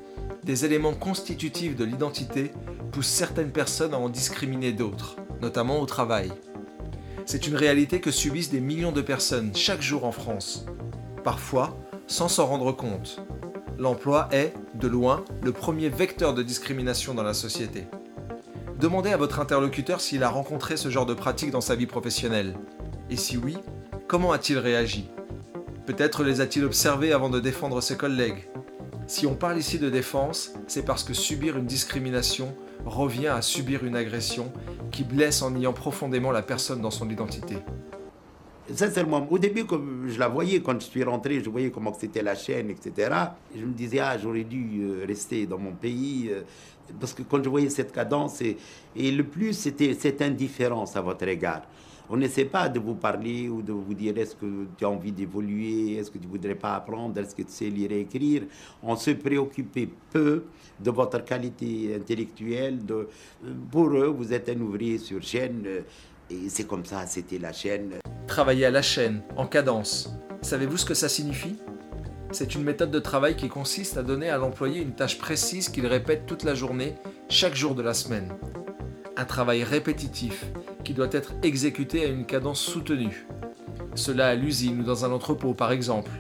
des 0.50 0.66
éléments 0.66 0.96
constitutifs 0.96 1.76
de 1.76 1.86
l'identité 1.86 2.52
poussent 2.92 3.06
certaines 3.06 3.52
personnes 3.52 3.94
à 3.94 4.00
en 4.00 4.10
discriminer 4.10 4.72
d'autres, 4.72 5.18
notamment 5.44 5.80
au 5.80 5.86
travail. 5.86 6.32
C'est 7.28 7.46
une 7.46 7.56
réalité 7.56 8.02
que 8.02 8.10
subissent 8.10 8.50
des 8.50 8.60
millions 8.60 8.92
de 8.92 9.04
personnes 9.04 9.52
chaque 9.54 9.84
jour 9.84 10.06
en 10.06 10.12
France, 10.12 10.66
parfois 11.24 11.78
sans 12.08 12.30
s'en 12.30 12.48
rendre 12.48 12.72
compte. 12.72 13.22
L'emploi 13.78 14.28
est, 14.32 14.52
de 14.74 14.88
loin, 14.88 15.24
le 15.44 15.52
premier 15.52 15.88
vecteur 15.88 16.34
de 16.34 16.42
discrimination 16.42 17.14
dans 17.14 17.22
la 17.22 17.36
société. 17.36 17.86
Demandez 18.80 19.12
à 19.12 19.18
votre 19.18 19.40
interlocuteur 19.40 20.02
s'il 20.02 20.24
a 20.24 20.30
rencontré 20.30 20.78
ce 20.78 20.90
genre 20.90 21.06
de 21.06 21.14
pratique 21.14 21.52
dans 21.52 21.62
sa 21.62 21.76
vie 21.76 21.86
professionnelle. 21.86 22.58
Et 23.12 23.18
si 23.18 23.38
oui, 23.38 23.56
comment 24.08 24.32
a-t-il 24.32 24.58
réagi? 24.58 25.12
Peut-être 25.86 26.24
les 26.24 26.42
a-t-il 26.42 26.66
observés 26.66 27.14
avant 27.14 27.30
de 27.30 27.40
défendre 27.40 27.82
ses 27.82 27.98
collègues 27.98 28.49
si 29.10 29.26
on 29.26 29.34
parle 29.34 29.58
ici 29.58 29.80
de 29.80 29.90
défense, 29.90 30.54
c'est 30.68 30.86
parce 30.86 31.04
que 31.04 31.16
subir 31.16 31.58
une 31.58 31.66
discrimination 31.66 32.56
revient 32.86 33.28
à 33.28 33.42
subir 33.42 33.84
une 33.84 33.96
agression 33.96 34.54
qui 34.92 35.04
blesse 35.04 35.42
en 35.42 35.50
niant 35.50 35.74
profondément 35.74 36.32
la 36.32 36.44
personne 36.44 36.80
dans 36.80 36.92
son 36.92 37.10
identité. 37.10 37.58
Sincèrement, 38.72 39.26
au 39.32 39.40
début, 39.40 39.66
comme 39.66 40.06
je 40.08 40.20
la 40.20 40.28
voyais, 40.28 40.62
quand 40.62 40.80
je 40.80 40.86
suis 40.86 41.04
rentré, 41.04 41.44
je 41.44 41.50
voyais 41.50 41.72
comment 41.72 41.92
c'était 41.92 42.22
la 42.22 42.36
chaîne, 42.36 42.70
etc. 42.70 43.12
Je 43.56 43.66
me 43.66 43.74
disais, 43.74 44.00
ah, 44.00 44.16
j'aurais 44.16 44.44
dû 44.44 44.82
euh, 44.84 45.06
rester 45.08 45.48
dans 45.48 45.58
mon 45.58 45.72
pays. 45.72 46.30
euh, 46.32 46.42
parce 47.00 47.14
que 47.14 47.24
quand 47.24 47.44
je 47.44 47.50
voyais 47.50 47.70
cette 47.70 47.92
cadence, 47.92 48.42
et, 48.42 48.58
et 48.96 49.12
le 49.12 49.24
plus, 49.24 49.54
c'était 49.54 49.96
cette 49.96 50.22
indifférence 50.22 50.96
à 50.96 51.02
votre 51.02 51.28
égard. 51.28 51.64
On 52.10 52.18
n'essaie 52.18 52.46
pas 52.46 52.70
de 52.70 52.80
vous 52.80 52.96
parler 52.96 53.50
ou 53.50 53.62
de 53.62 53.72
vous 53.72 53.94
dire 53.94 54.18
est-ce 54.18 54.36
que 54.36 54.66
tu 54.78 54.84
as 54.84 54.90
envie 54.90 55.12
d'évoluer, 55.12 55.98
est-ce 55.98 56.10
que 56.10 56.18
tu 56.18 56.28
voudrais 56.28 56.56
pas 56.56 56.76
apprendre, 56.76 57.20
est-ce 57.20 57.36
que 57.36 57.44
tu 57.44 57.52
sais 57.52 57.70
lire 57.70 57.92
et 57.92 58.02
écrire. 58.02 58.44
On 58.82 58.96
se 58.96 59.12
préoccupait 59.12 59.90
peu 60.12 60.46
de 60.80 60.90
votre 60.90 61.24
qualité 61.24 61.96
intellectuelle. 61.96 62.80
Pour 63.72 63.90
eux, 63.90 64.08
vous 64.08 64.34
êtes 64.34 64.50
un 64.50 64.60
ouvrier 64.60 64.98
sur 64.98 65.22
chaîne. 65.22 65.64
euh, 65.68 65.82
Et 66.32 66.50
c'est 66.50 66.66
comme 66.66 66.86
ça, 66.86 67.06
c'était 67.06 67.40
la 67.40 67.54
chaîne. 67.54 67.96
Travailler 68.28 68.66
à 68.66 68.72
la 68.72 68.82
chaîne, 68.82 69.22
en 69.36 69.46
cadence. 69.48 70.12
Savez-vous 70.42 70.78
ce 70.78 70.86
que 70.86 70.94
ça 70.94 71.10
signifie? 71.10 71.58
C'est 72.32 72.54
une 72.54 72.64
méthode 72.64 72.92
de 72.92 73.00
travail 73.00 73.36
qui 73.36 73.50
consiste 73.50 73.98
à 73.98 74.04
donner 74.04 74.30
à 74.30 74.38
l'employé 74.38 74.82
une 74.82 74.94
tâche 74.94 75.18
précise 75.18 75.70
qu'il 75.70 75.88
répète 75.88 76.28
toute 76.28 76.44
la 76.44 76.54
journée, 76.54 76.94
chaque 77.28 77.56
jour 77.56 77.74
de 77.74 77.82
la 77.82 77.96
semaine. 77.96 78.32
Un 79.18 79.26
travail 79.26 79.64
répétitif 79.64 80.46
qui 80.84 80.94
doit 80.94 81.10
être 81.12 81.34
exécuté 81.44 82.06
à 82.06 82.10
une 82.10 82.26
cadence 82.26 82.62
soutenue. 82.62 83.28
Cela 83.96 84.28
à 84.28 84.36
l'usine 84.36 84.82
ou 84.82 84.84
dans 84.84 85.06
un 85.06 85.12
entrepôt 85.12 85.54
par 85.54 85.72
exemple. 85.72 86.12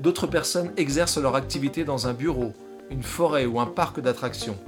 D'autres 0.00 0.26
personnes 0.26 0.72
exercent 0.76 1.18
leur 1.18 1.34
activité 1.34 1.84
dans 1.84 2.06
un 2.06 2.14
bureau, 2.14 2.52
une 2.90 3.02
forêt 3.02 3.46
ou 3.46 3.60
un 3.60 3.66
parc 3.66 4.00
d'attractions. 4.00 4.58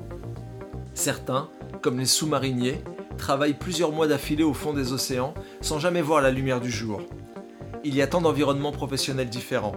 Certains, 0.94 1.48
comme 1.82 1.98
les 1.98 2.06
sous-mariniers, 2.06 2.82
travaillent 3.16 3.54
plusieurs 3.54 3.92
mois 3.92 4.08
d'affilée 4.08 4.44
au 4.44 4.54
fond 4.54 4.72
des 4.72 4.92
océans 4.92 5.34
sans 5.60 5.78
jamais 5.78 6.02
voir 6.02 6.20
la 6.20 6.30
lumière 6.30 6.60
du 6.60 6.70
jour. 6.70 7.02
Il 7.84 7.94
y 7.94 8.02
a 8.02 8.06
tant 8.06 8.20
d'environnements 8.20 8.72
professionnels 8.72 9.30
différents. 9.30 9.76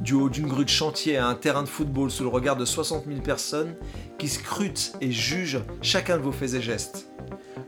Du 0.00 0.14
haut 0.14 0.28
d'une 0.28 0.46
grue 0.46 0.64
de 0.64 0.70
chantier 0.70 1.16
à 1.16 1.26
un 1.26 1.34
terrain 1.34 1.62
de 1.62 1.68
football 1.68 2.10
sous 2.10 2.22
le 2.22 2.28
regard 2.28 2.56
de 2.56 2.64
60 2.64 3.06
000 3.06 3.20
personnes 3.20 3.74
qui 4.16 4.28
scrutent 4.28 4.92
et 5.00 5.10
jugent 5.10 5.60
chacun 5.82 6.16
de 6.16 6.22
vos 6.22 6.32
faits 6.32 6.54
et 6.54 6.62
gestes. 6.62 7.08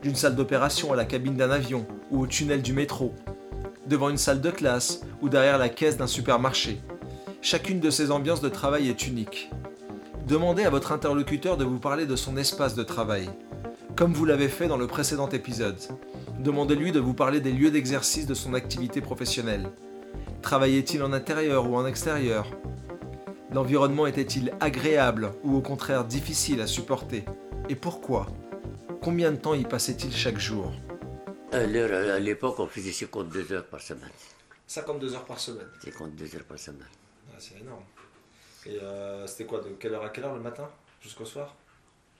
D'une 0.01 0.15
salle 0.15 0.35
d'opération 0.35 0.91
à 0.91 0.95
la 0.95 1.05
cabine 1.05 1.35
d'un 1.35 1.51
avion 1.51 1.85
ou 2.09 2.21
au 2.21 2.27
tunnel 2.27 2.63
du 2.63 2.73
métro. 2.73 3.13
Devant 3.85 4.09
une 4.09 4.17
salle 4.17 4.41
de 4.41 4.49
classe 4.49 5.01
ou 5.21 5.29
derrière 5.29 5.59
la 5.59 5.69
caisse 5.69 5.97
d'un 5.97 6.07
supermarché. 6.07 6.79
Chacune 7.43 7.79
de 7.79 7.91
ces 7.91 8.09
ambiances 8.09 8.41
de 8.41 8.49
travail 8.49 8.89
est 8.89 9.05
unique. 9.05 9.51
Demandez 10.27 10.63
à 10.63 10.71
votre 10.71 10.91
interlocuteur 10.91 11.55
de 11.55 11.65
vous 11.65 11.79
parler 11.79 12.05
de 12.05 12.15
son 12.15 12.35
espace 12.37 12.73
de 12.73 12.83
travail, 12.83 13.29
comme 13.95 14.13
vous 14.13 14.25
l'avez 14.25 14.47
fait 14.47 14.67
dans 14.67 14.77
le 14.77 14.87
précédent 14.87 15.29
épisode. 15.29 15.77
Demandez-lui 16.39 16.91
de 16.91 16.99
vous 16.99 17.13
parler 17.13 17.39
des 17.39 17.51
lieux 17.51 17.69
d'exercice 17.69 18.25
de 18.25 18.33
son 18.33 18.55
activité 18.55 19.01
professionnelle. 19.01 19.69
Travaillait-il 20.41 21.03
en 21.03 21.13
intérieur 21.13 21.69
ou 21.69 21.75
en 21.75 21.85
extérieur? 21.85 22.47
L'environnement 23.53 24.07
était-il 24.07 24.53
agréable 24.59 25.31
ou 25.43 25.55
au 25.55 25.61
contraire 25.61 26.05
difficile 26.05 26.61
à 26.61 26.67
supporter? 26.67 27.23
Et 27.69 27.75
pourquoi? 27.75 28.27
Combien 29.01 29.31
de 29.31 29.37
temps 29.37 29.53
y 29.53 29.63
passait-il 29.63 30.13
chaque 30.15 30.37
jour 30.39 30.71
À 31.51 31.59
l'époque, 32.19 32.59
on 32.59 32.67
faisait 32.67 32.91
52 32.91 33.51
heures 33.53 33.65
par 33.65 33.81
semaine. 33.81 34.09
52 34.67 35.13
heures 35.15 35.25
par 35.25 35.39
semaine. 35.39 35.67
52 35.83 36.35
heures 36.35 36.43
par 36.43 36.59
semaine. 36.59 36.87
c'est 37.37 37.59
énorme. 37.59 37.83
Et 38.65 38.77
euh, 38.81 39.25
c'était 39.27 39.45
quoi 39.45 39.59
De 39.61 39.69
quelle 39.71 39.93
heure 39.95 40.05
à 40.05 40.09
quelle 40.09 40.23
heure 40.25 40.35
le 40.35 40.41
matin 40.41 40.69
Jusqu'au 41.01 41.25
soir? 41.25 41.55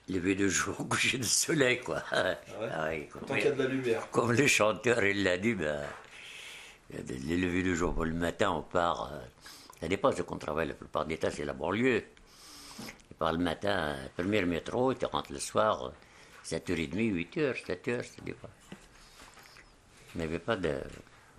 Lever 0.08 0.34
de 0.34 0.48
jour, 0.48 0.76
coucher 0.88 1.18
de 1.18 1.22
soleil, 1.24 1.80
quoi. 1.80 2.02
ouais? 2.12 2.36
Ah 2.72 2.88
oui, 2.90 3.06
comme, 3.08 3.22
Tant 3.22 3.34
qu'il 3.36 3.44
y 3.44 3.48
a 3.48 3.52
de 3.52 3.62
la 3.62 3.68
lumière. 3.68 4.10
comme 4.10 4.32
le 4.32 4.46
chanteur, 4.48 5.02
il 5.04 5.22
l'a 5.22 5.38
dit, 5.38 5.54
ben, 5.54 5.80
les 6.90 7.36
levées 7.36 7.62
de 7.62 7.74
jour. 7.74 7.92
Bon, 7.92 8.02
le 8.02 8.12
matin, 8.12 8.50
on 8.50 8.62
part. 8.62 9.12
euh, 9.12 9.18
ça 9.80 9.86
dépend 9.88 10.10
de 10.10 10.16
ce 10.16 10.22
qu'on 10.22 10.38
travaille. 10.38 10.68
La 10.68 10.74
plupart 10.74 11.06
des 11.06 11.16
temps, 11.18 11.28
c'est 11.32 11.44
la 11.44 11.52
banlieue. 11.52 11.98
Et 11.98 13.14
par 13.18 13.32
le 13.32 13.38
matin, 13.38 13.94
euh, 13.94 14.06
premier 14.16 14.42
métro, 14.44 14.92
tu 14.94 15.06
rentres 15.06 15.32
le 15.32 15.38
soir, 15.38 15.86
euh, 15.86 15.90
7h30, 16.44 16.94
8h, 16.94 17.64
7h, 17.64 18.02
ça 18.02 18.22
dépend. 18.24 18.48
On 20.14 20.18
n'avait 20.18 20.38
pas 20.38 20.56
de. 20.56 20.74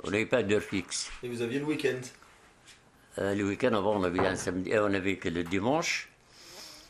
On 0.04 0.10
n'avait 0.10 0.26
pas 0.26 0.44
d'heure 0.44 0.62
fixe. 0.62 1.12
Et 1.22 1.28
vous 1.28 1.42
aviez 1.42 1.60
le 1.60 1.66
week-end? 1.66 2.00
Euh, 3.20 3.36
le 3.36 3.44
week-end, 3.46 3.74
avant, 3.74 3.96
on 4.00 4.04
avait 4.04 4.26
un 4.26 4.36
samedi, 4.36 4.74
euh, 4.74 4.88
on 4.90 4.94
avait 4.94 5.18
que 5.18 5.30
le 5.30 5.44
dimanche. 5.44 6.10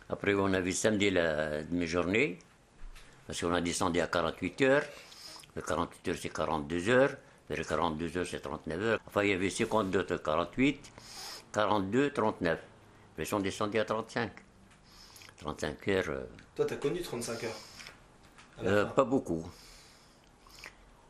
Après, 0.10 0.34
on 0.34 0.53
avait 0.53 0.72
samedi 0.72 1.10
la 1.10 1.63
demi-journée. 1.63 2.39
Parce 3.27 3.39
qu'on 3.41 3.53
a 3.53 3.62
descendu 3.62 4.00
à 4.00 4.08
48 4.08 4.62
heures. 4.62 4.84
Le 5.55 5.62
48 5.62 6.08
heures, 6.10 6.15
c'est 6.20 6.29
42 6.34 6.89
heures. 6.89 7.15
Le 7.50 7.63
42 7.63 8.17
heures, 8.17 8.25
c'est 8.25 8.39
39 8.39 8.82
heures. 8.82 9.00
Enfin, 9.05 9.24
il 9.24 9.29
y 9.29 9.34
avait 9.34 9.50
52, 9.50 10.03
48, 10.17 10.91
42, 11.53 12.12
39. 12.12 12.60
Ils 13.20 13.25
sont 13.25 13.39
descendus 13.39 13.79
à 13.79 13.86
35. 13.86 14.32
35 15.39 15.88
heures, 15.89 16.10
euh, 16.10 16.24
Toi, 16.55 16.65
t'as 16.65 16.75
connu 16.77 17.01
35 17.01 17.43
heures? 17.43 17.51
Euh, 18.64 18.86
pas 18.86 19.04
beaucoup. 19.04 19.44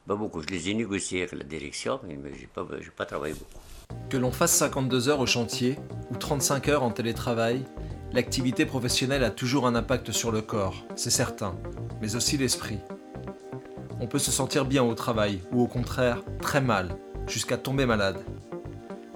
Pas 0.08 0.16
beaucoup. 0.16 0.42
Je 0.42 0.48
les 0.48 0.70
ai 0.70 0.74
négociés 0.74 1.22
avec 1.22 1.34
la 1.34 1.44
direction, 1.44 2.00
mais 2.06 2.18
je 2.34 2.42
n'ai 2.42 2.92
pas 2.96 3.06
travaillé 3.06 3.34
beaucoup. 3.34 3.60
Que 4.10 4.18
l'on 4.18 4.32
fasse 4.32 4.54
52 4.54 5.10
heures 5.10 5.20
au 5.20 5.26
chantier 5.26 5.78
ou 6.12 6.16
35 6.16 6.68
heures 6.70 6.84
en 6.84 6.92
télétravail, 6.92 7.64
l'activité 8.12 8.66
professionnelle 8.66 9.24
a 9.24 9.30
toujours 9.30 9.68
un 9.68 9.76
impact 9.76 10.12
sur 10.12 10.32
le 10.32 10.42
corps, 10.42 10.86
c'est 10.96 11.10
certain, 11.10 11.56
mais 12.02 12.16
aussi 12.16 12.38
l'esprit. 12.38 12.80
On 14.00 14.08
peut 14.08 14.20
se 14.20 14.32
sentir 14.32 14.66
bien 14.66 14.84
au 14.84 14.94
travail 14.96 15.42
ou 15.52 15.62
au 15.64 15.68
contraire 15.68 16.22
très 16.42 16.62
mal, 16.62 16.98
jusqu'à 17.28 17.58
tomber 17.58 17.86
malade. 17.86 18.24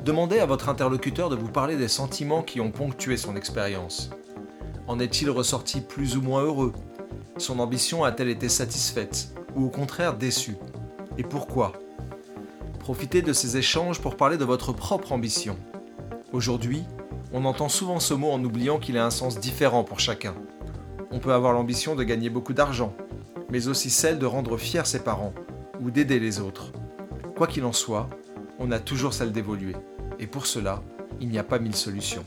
Demandez 0.04 0.40
à 0.40 0.46
votre 0.46 0.70
interlocuteur 0.70 1.30
de 1.30 1.36
vous 1.36 1.50
parler 1.50 1.76
des 1.76 1.90
sentiments 1.90 2.42
qui 2.42 2.62
ont 2.62 2.72
ponctué 2.72 3.18
son 3.18 3.36
expérience. 3.36 4.10
En 4.88 5.00
est-il 5.00 5.30
ressorti 5.30 5.82
plus 5.82 6.16
ou 6.16 6.22
moins 6.22 6.44
heureux? 6.44 6.72
Son 7.38 7.60
ambition 7.60 8.04
a-t-elle 8.04 8.30
été 8.30 8.50
satisfaite 8.50 9.30
ou 9.56 9.66
au 9.66 9.70
contraire 9.70 10.18
déçue? 10.18 10.58
Et 11.20 11.24
pourquoi? 11.24 11.74
Profitez 12.80 13.22
de 13.22 13.32
ces 13.32 13.58
échanges 13.58 14.02
pour 14.02 14.18
parler 14.18 14.38
de 14.38 14.46
votre 14.46 14.74
propre 14.74 15.12
ambition. 15.12 15.56
Aujourd'hui, 16.34 16.84
on 17.32 17.46
entend 17.46 17.70
souvent 17.70 18.00
ce 18.00 18.16
mot 18.16 18.32
en 18.32 18.44
oubliant 18.44 18.80
qu'il 18.80 18.98
a 18.98 19.06
un 19.06 19.12
sens 19.12 19.40
différent 19.40 19.84
pour 19.84 20.00
chacun. 20.00 20.34
On 21.12 21.20
peut 21.20 21.34
avoir 21.34 21.54
l'ambition 21.54 21.96
de 21.96 22.04
gagner 22.04 22.30
beaucoup 22.30 22.54
d'argent, 22.54 22.96
mais 23.52 23.68
aussi 23.68 23.92
celle 23.92 24.18
de 24.18 24.26
rendre 24.26 24.58
fiers 24.58 24.86
ses 24.86 25.04
parents 25.04 25.34
ou 25.80 25.92
d'aider 25.92 26.20
les 26.20 26.40
autres. 26.40 26.72
Quoi 27.36 27.46
qu'il 27.46 27.66
en 27.66 27.74
soit, 27.74 28.10
on 28.58 28.72
a 28.72 28.80
toujours 28.80 29.14
celle 29.14 29.32
d'évoluer. 29.32 29.76
Et 30.20 30.26
pour 30.26 30.48
cela, 30.48 30.82
il 31.22 31.30
n'y 31.30 31.38
a 31.38 31.44
pas 31.44 31.60
mille 31.60 31.76
solutions. 31.76 32.26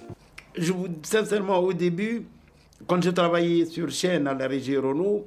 Je 0.56 0.72
vous 0.72 0.86
sincèrement, 1.02 1.58
au 1.58 1.72
début, 1.72 2.26
quand 2.86 3.02
je 3.02 3.10
travaillais 3.10 3.66
sur 3.66 3.90
chaîne 3.90 4.26
à 4.26 4.34
la 4.34 4.46
régie 4.46 4.76
Renault, 4.76 5.26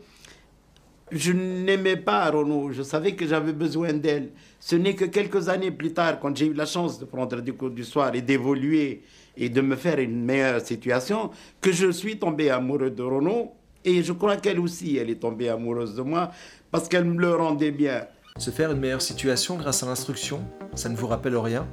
je 1.11 1.31
n'aimais 1.31 1.97
pas 1.97 2.31
Renault. 2.31 2.71
Je 2.71 2.81
savais 2.81 3.13
que 3.13 3.27
j'avais 3.27 3.53
besoin 3.53 3.93
d'elle. 3.93 4.31
Ce 4.59 4.75
n'est 4.75 4.95
que 4.95 5.05
quelques 5.05 5.49
années 5.49 5.71
plus 5.71 5.93
tard, 5.93 6.19
quand 6.19 6.35
j'ai 6.35 6.47
eu 6.47 6.53
la 6.53 6.65
chance 6.65 6.99
de 6.99 7.05
prendre 7.05 7.41
du 7.41 7.53
cours 7.53 7.69
du 7.69 7.83
soir 7.83 8.15
et 8.15 8.21
d'évoluer 8.21 9.03
et 9.37 9.49
de 9.49 9.61
me 9.61 9.75
faire 9.75 9.99
une 9.99 10.23
meilleure 10.23 10.61
situation, 10.61 11.31
que 11.61 11.71
je 11.71 11.91
suis 11.91 12.17
tombé 12.17 12.49
amoureux 12.49 12.89
de 12.89 13.03
Renault. 13.03 13.53
Et 13.85 14.01
je 14.01 14.13
crois 14.13 14.37
qu'elle 14.37 14.59
aussi, 14.59 14.97
elle 14.97 15.09
est 15.09 15.19
tombée 15.19 15.49
amoureuse 15.49 15.95
de 15.95 16.01
moi 16.01 16.31
parce 16.71 16.87
qu'elle 16.87 17.05
me 17.05 17.19
le 17.19 17.35
rendait 17.35 17.71
bien. 17.71 18.07
Se 18.37 18.49
faire 18.49 18.71
une 18.71 18.79
meilleure 18.79 19.01
situation 19.01 19.57
grâce 19.57 19.83
à 19.83 19.85
l'instruction, 19.85 20.39
ça 20.73 20.89
ne 20.89 20.95
vous 20.95 21.07
rappelle 21.07 21.35
rien? 21.35 21.67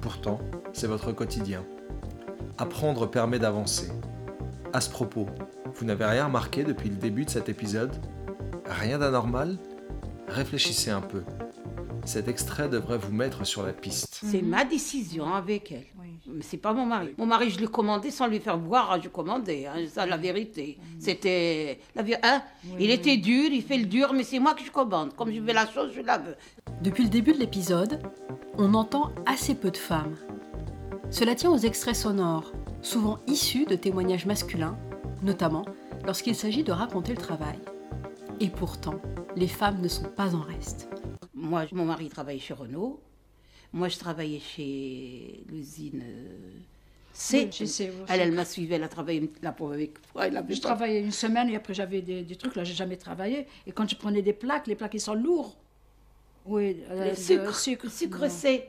Pourtant, 0.00 0.40
c'est 0.72 0.86
votre 0.86 1.12
quotidien. 1.12 1.64
Apprendre 2.56 3.10
permet 3.10 3.38
d'avancer. 3.38 3.90
À 4.72 4.80
ce 4.80 4.88
propos, 4.88 5.26
vous 5.74 5.84
n'avez 5.84 6.04
rien 6.04 6.26
remarqué 6.26 6.62
depuis 6.62 6.88
le 6.90 6.96
début 6.96 7.24
de 7.24 7.30
cet 7.30 7.48
épisode? 7.48 7.90
Rien 8.66 8.98
d'anormal? 8.98 9.58
Réfléchissez 10.28 10.90
un 10.90 11.00
peu. 11.00 11.22
Cet 12.04 12.28
extrait 12.28 12.68
devrait 12.68 12.98
vous 12.98 13.12
mettre 13.12 13.44
sur 13.44 13.64
la 13.64 13.72
piste. 13.72 14.20
C'est 14.24 14.42
ma 14.42 14.64
décision 14.64 15.34
avec 15.34 15.72
elle. 15.72 15.86
Mais 16.26 16.42
c'est 16.42 16.56
pas 16.56 16.72
mon 16.72 16.86
mari. 16.86 17.14
Mon 17.18 17.26
mari, 17.26 17.50
je 17.50 17.58
lui 17.58 17.66
commandais 17.66 18.12
sans 18.12 18.28
lui 18.28 18.38
faire 18.38 18.56
voir, 18.58 19.00
je 19.02 19.08
commandais. 19.08 19.66
hein, 19.66 19.74
ça, 19.92 20.06
la 20.06 20.16
vérité. 20.16 20.78
C'était. 21.00 21.80
La 21.96 22.04
hein, 22.22 22.42
il 22.78 22.90
était 22.90 23.16
dur, 23.16 23.50
il 23.50 23.62
fait 23.62 23.78
le 23.78 23.86
dur, 23.86 24.12
mais 24.12 24.22
c'est 24.22 24.38
moi 24.38 24.54
que 24.54 24.62
je 24.64 24.70
commande. 24.70 25.14
Comme 25.16 25.32
je 25.32 25.40
veux 25.40 25.52
la 25.52 25.66
chose, 25.66 25.90
je 25.96 26.00
la 26.02 26.18
veux. 26.18 26.36
Depuis 26.80 27.02
le 27.02 27.08
début 27.10 27.32
de 27.32 27.38
l'épisode, 27.38 28.00
on 28.56 28.72
entend 28.74 29.10
assez 29.26 29.56
peu 29.56 29.72
de 29.72 29.76
femmes. 29.76 30.14
Cela 31.10 31.34
tient 31.34 31.50
aux 31.50 31.58
extraits 31.58 31.96
sonores, 31.96 32.52
souvent 32.82 33.18
issus 33.26 33.64
de 33.66 33.76
témoignages 33.76 34.26
masculins, 34.26 34.78
notamment 35.22 35.64
lorsqu'il 36.04 36.34
s'agit 36.34 36.64
de 36.64 36.72
raconter 36.72 37.12
le 37.12 37.18
travail. 37.20 37.58
Et 38.40 38.48
pourtant, 38.48 39.00
les 39.36 39.48
femmes 39.48 39.80
ne 39.80 39.88
sont 39.88 40.04
pas 40.04 40.34
en 40.34 40.40
reste. 40.40 40.88
Moi, 41.34 41.64
mon 41.72 41.84
mari 41.84 42.08
travaillait 42.08 42.40
chez 42.40 42.54
Renault. 42.54 43.00
Moi, 43.72 43.88
je 43.88 43.98
travaillais 43.98 44.40
chez 44.40 45.44
l'usine 45.48 46.02
euh, 46.02 46.50
C. 47.12 47.50
Oui, 47.60 47.66
oui. 47.80 47.88
elle, 48.08 48.20
elle 48.20 48.32
m'a 48.32 48.44
suivi, 48.44 48.72
elle 48.74 48.82
a 48.82 48.88
travaillé 48.88 49.30
la 49.42 49.52
pauvre 49.52 49.74
avec 49.74 49.92
moi. 50.14 50.26
elle 50.26 50.36
avait 50.36 50.54
Je 50.54 50.60
pas- 50.60 50.68
travaillais 50.68 51.00
une 51.00 51.12
semaine 51.12 51.48
et 51.50 51.56
après 51.56 51.74
j'avais 51.74 52.00
des, 52.02 52.22
des 52.22 52.36
trucs, 52.36 52.56
là 52.56 52.64
j'ai 52.64 52.74
jamais 52.74 52.96
travaillé. 52.96 53.46
Et 53.66 53.72
quand 53.72 53.88
je 53.88 53.94
prenais 53.96 54.22
des 54.22 54.32
plaques, 54.32 54.66
les 54.66 54.74
plaques 54.74 54.94
ils 54.94 55.00
sont 55.00 55.14
lourds. 55.14 55.56
Oui, 56.46 56.78
euh, 56.90 57.04
Le 57.04 57.10
de 57.10 57.14
sucre, 57.16 57.54
sucre. 57.54 57.90
sucre. 57.90 58.28
C. 58.30 58.64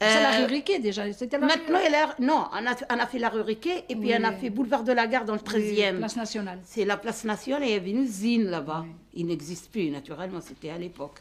C'est 0.00 0.22
la 0.22 0.40
Euh, 0.40 0.46
ruriquée 0.46 0.78
déjà. 0.78 1.12
C'était 1.12 1.38
la 1.38 1.46
Maintenant, 1.46 1.78
elle 1.84 1.94
a, 1.94 2.14
non, 2.20 2.44
on 2.52 2.66
a, 2.66 2.74
on 2.94 2.98
a 2.98 3.06
fait 3.06 3.18
la 3.18 3.28
Ruriquet 3.28 3.84
et 3.88 3.94
puis 3.96 4.08
Oui. 4.12 4.14
on 4.18 4.24
a 4.24 4.32
fait 4.32 4.50
Boulevard 4.50 4.84
de 4.84 4.92
la 4.92 5.06
Gare 5.06 5.24
dans 5.24 5.34
le 5.34 5.40
13e. 5.40 5.98
Place 5.98 6.16
nationale. 6.16 6.58
C'est 6.64 6.84
la 6.84 6.96
place 6.96 7.24
nationale 7.24 7.62
et 7.64 7.66
il 7.68 7.72
y 7.72 7.76
avait 7.76 7.90
une 7.90 8.02
usine 8.02 8.44
là-bas. 8.44 8.84
Il 9.14 9.26
n'existe 9.26 9.70
plus, 9.70 9.90
naturellement, 9.90 10.40
c'était 10.40 10.70
à 10.70 10.78
l'époque. 10.78 11.20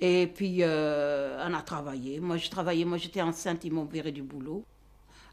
Et 0.00 0.26
puis, 0.26 0.58
euh, 0.60 1.44
on 1.48 1.54
a 1.54 1.62
travaillé. 1.62 2.20
Moi, 2.20 2.36
je 2.36 2.50
travaillais, 2.50 2.84
moi, 2.84 2.98
j'étais 2.98 3.22
enceinte, 3.22 3.64
ils 3.64 3.72
m'ont 3.72 3.84
viré 3.84 4.12
du 4.12 4.22
boulot. 4.22 4.64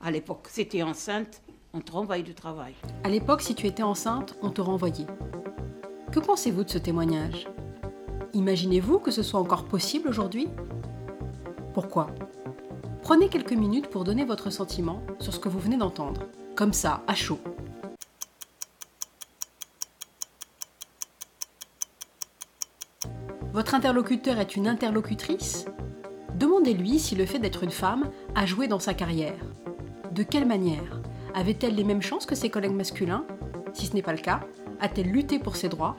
À 0.02 0.10
l'époque, 0.12 0.48
c'était 0.50 0.84
enceinte, 0.84 1.42
on 1.74 1.80
te 1.82 1.92
renvoyait 1.92 2.24
du 2.24 2.34
travail. 2.34 2.74
À 3.04 3.10
l'époque, 3.10 3.42
si 3.42 3.56
tu 3.56 3.68
étais 3.68 3.84
enceinte, 3.84 4.36
on 4.42 4.50
te 4.52 4.62
renvoyait. 4.62 5.08
Que 6.12 6.20
pensez-vous 6.20 6.64
de 6.64 6.70
ce 6.70 6.78
témoignage? 6.78 7.48
Imaginez-vous 8.34 9.00
que 9.00 9.12
ce 9.12 9.24
soit 9.24 9.40
encore 9.40 9.66
possible 9.66 10.08
aujourd'hui? 10.08 10.48
Pourquoi? 11.74 12.08
Prenez 13.01 13.30
quelques 13.30 13.53
minutes 13.53 13.88
pour 13.88 14.03
donner 14.03 14.25
votre 14.25 14.51
sentiment 14.51 15.01
sur 15.20 15.34
ce 15.34 15.39
que 15.39 15.50
vous 15.50 15.58
venez 15.58 15.77
d'entendre, 15.77 16.27
comme 16.56 16.72
ça, 16.72 17.01
à 17.08 17.15
chaud. 17.15 17.39
Votre 23.53 23.74
interlocuteur 23.74 24.39
est 24.39 24.56
une 24.56 24.68
interlocutrice? 24.68 25.65
Demandez-lui 26.36 27.00
si 27.00 27.15
le 27.15 27.25
fait 27.25 27.39
d'être 27.39 27.63
une 27.63 27.72
femme 27.72 28.12
a 28.36 28.46
joué 28.46 28.68
dans 28.68 28.80
sa 28.80 28.94
carrière. 28.94 29.44
De 30.12 30.22
quelle 30.22 30.46
manière? 30.46 31.01
Avait-elle 31.34 31.74
les 31.74 31.84
mêmes 31.84 32.03
chances 32.03 32.27
que 32.27 32.36
ses 32.36 32.51
collègues 32.51 32.75
masculins? 32.75 33.25
Si 33.74 33.88
ce 33.88 33.94
n'est 33.96 34.03
pas 34.03 34.13
le 34.13 34.20
cas, 34.20 34.42
a-t-elle 34.80 35.10
lutté 35.10 35.39
pour 35.39 35.56
ses 35.56 35.70
droits? 35.70 35.98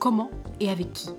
Comment 0.00 0.30
et 0.58 0.70
avec 0.70 0.92
qui? 0.92 1.10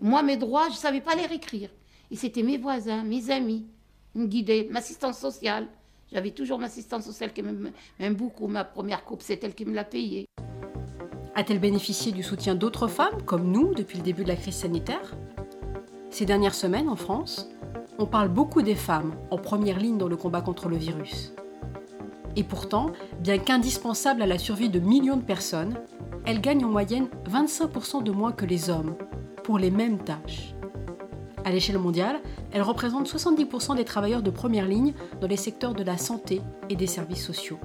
Moi, 0.00 0.22
mes 0.22 0.38
droits, 0.38 0.68
je 0.68 0.74
ne 0.74 0.78
savais 0.78 1.02
pas 1.02 1.14
les 1.14 1.34
écrire. 1.34 1.68
Et 2.14 2.16
c'était 2.16 2.44
mes 2.44 2.58
voisins, 2.58 3.02
mes 3.02 3.32
amis, 3.32 3.66
me 4.14 4.26
guidaient, 4.26 4.68
ma 4.70 4.78
assistante 4.78 5.16
sociale. 5.16 5.66
J'avais 6.12 6.30
toujours 6.30 6.60
ma 6.60 6.66
assistante 6.66 7.02
sociale 7.02 7.32
qui 7.32 7.42
m'aime 7.42 8.14
beaucoup. 8.14 8.46
Ma 8.46 8.62
première 8.62 9.04
coupe, 9.04 9.20
c'est 9.20 9.42
elle 9.42 9.52
qui 9.52 9.64
me 9.64 9.74
l'a 9.74 9.82
payée. 9.82 10.28
A-t-elle 11.34 11.58
bénéficié 11.58 12.12
du 12.12 12.22
soutien 12.22 12.54
d'autres 12.54 12.86
femmes, 12.86 13.20
comme 13.26 13.50
nous, 13.50 13.74
depuis 13.74 13.98
le 13.98 14.04
début 14.04 14.22
de 14.22 14.28
la 14.28 14.36
crise 14.36 14.54
sanitaire? 14.54 15.16
Ces 16.10 16.24
dernières 16.24 16.54
semaines, 16.54 16.88
en 16.88 16.94
France, 16.94 17.48
on 17.98 18.06
parle 18.06 18.28
beaucoup 18.28 18.62
des 18.62 18.76
femmes 18.76 19.16
en 19.32 19.36
première 19.38 19.80
ligne 19.80 19.98
dans 19.98 20.06
le 20.06 20.16
combat 20.16 20.40
contre 20.40 20.68
le 20.68 20.76
virus. 20.76 21.34
Et 22.36 22.44
pourtant, 22.44 22.92
bien 23.18 23.38
qu'indispensable 23.38 24.22
à 24.22 24.26
la 24.26 24.38
survie 24.38 24.68
de 24.68 24.78
millions 24.78 25.16
de 25.16 25.24
personnes, 25.24 25.74
elles 26.26 26.40
gagnent 26.40 26.64
en 26.64 26.70
moyenne 26.70 27.08
25% 27.28 28.04
de 28.04 28.12
moins 28.12 28.30
que 28.30 28.46
les 28.46 28.70
hommes 28.70 28.94
pour 29.42 29.58
les 29.58 29.72
mêmes 29.72 29.98
tâches. 29.98 30.53
À 31.44 31.50
l'échelle 31.50 31.78
mondiale, 31.78 32.20
elles 32.52 32.62
représentent 32.62 33.08
70% 33.08 33.76
des 33.76 33.84
travailleurs 33.84 34.22
de 34.22 34.30
première 34.30 34.66
ligne 34.66 34.94
dans 35.20 35.26
les 35.26 35.36
secteurs 35.36 35.74
de 35.74 35.82
la 35.82 35.98
santé 35.98 36.40
et 36.70 36.76
des 36.76 36.86
services 36.86 37.24
sociaux. 37.24 37.58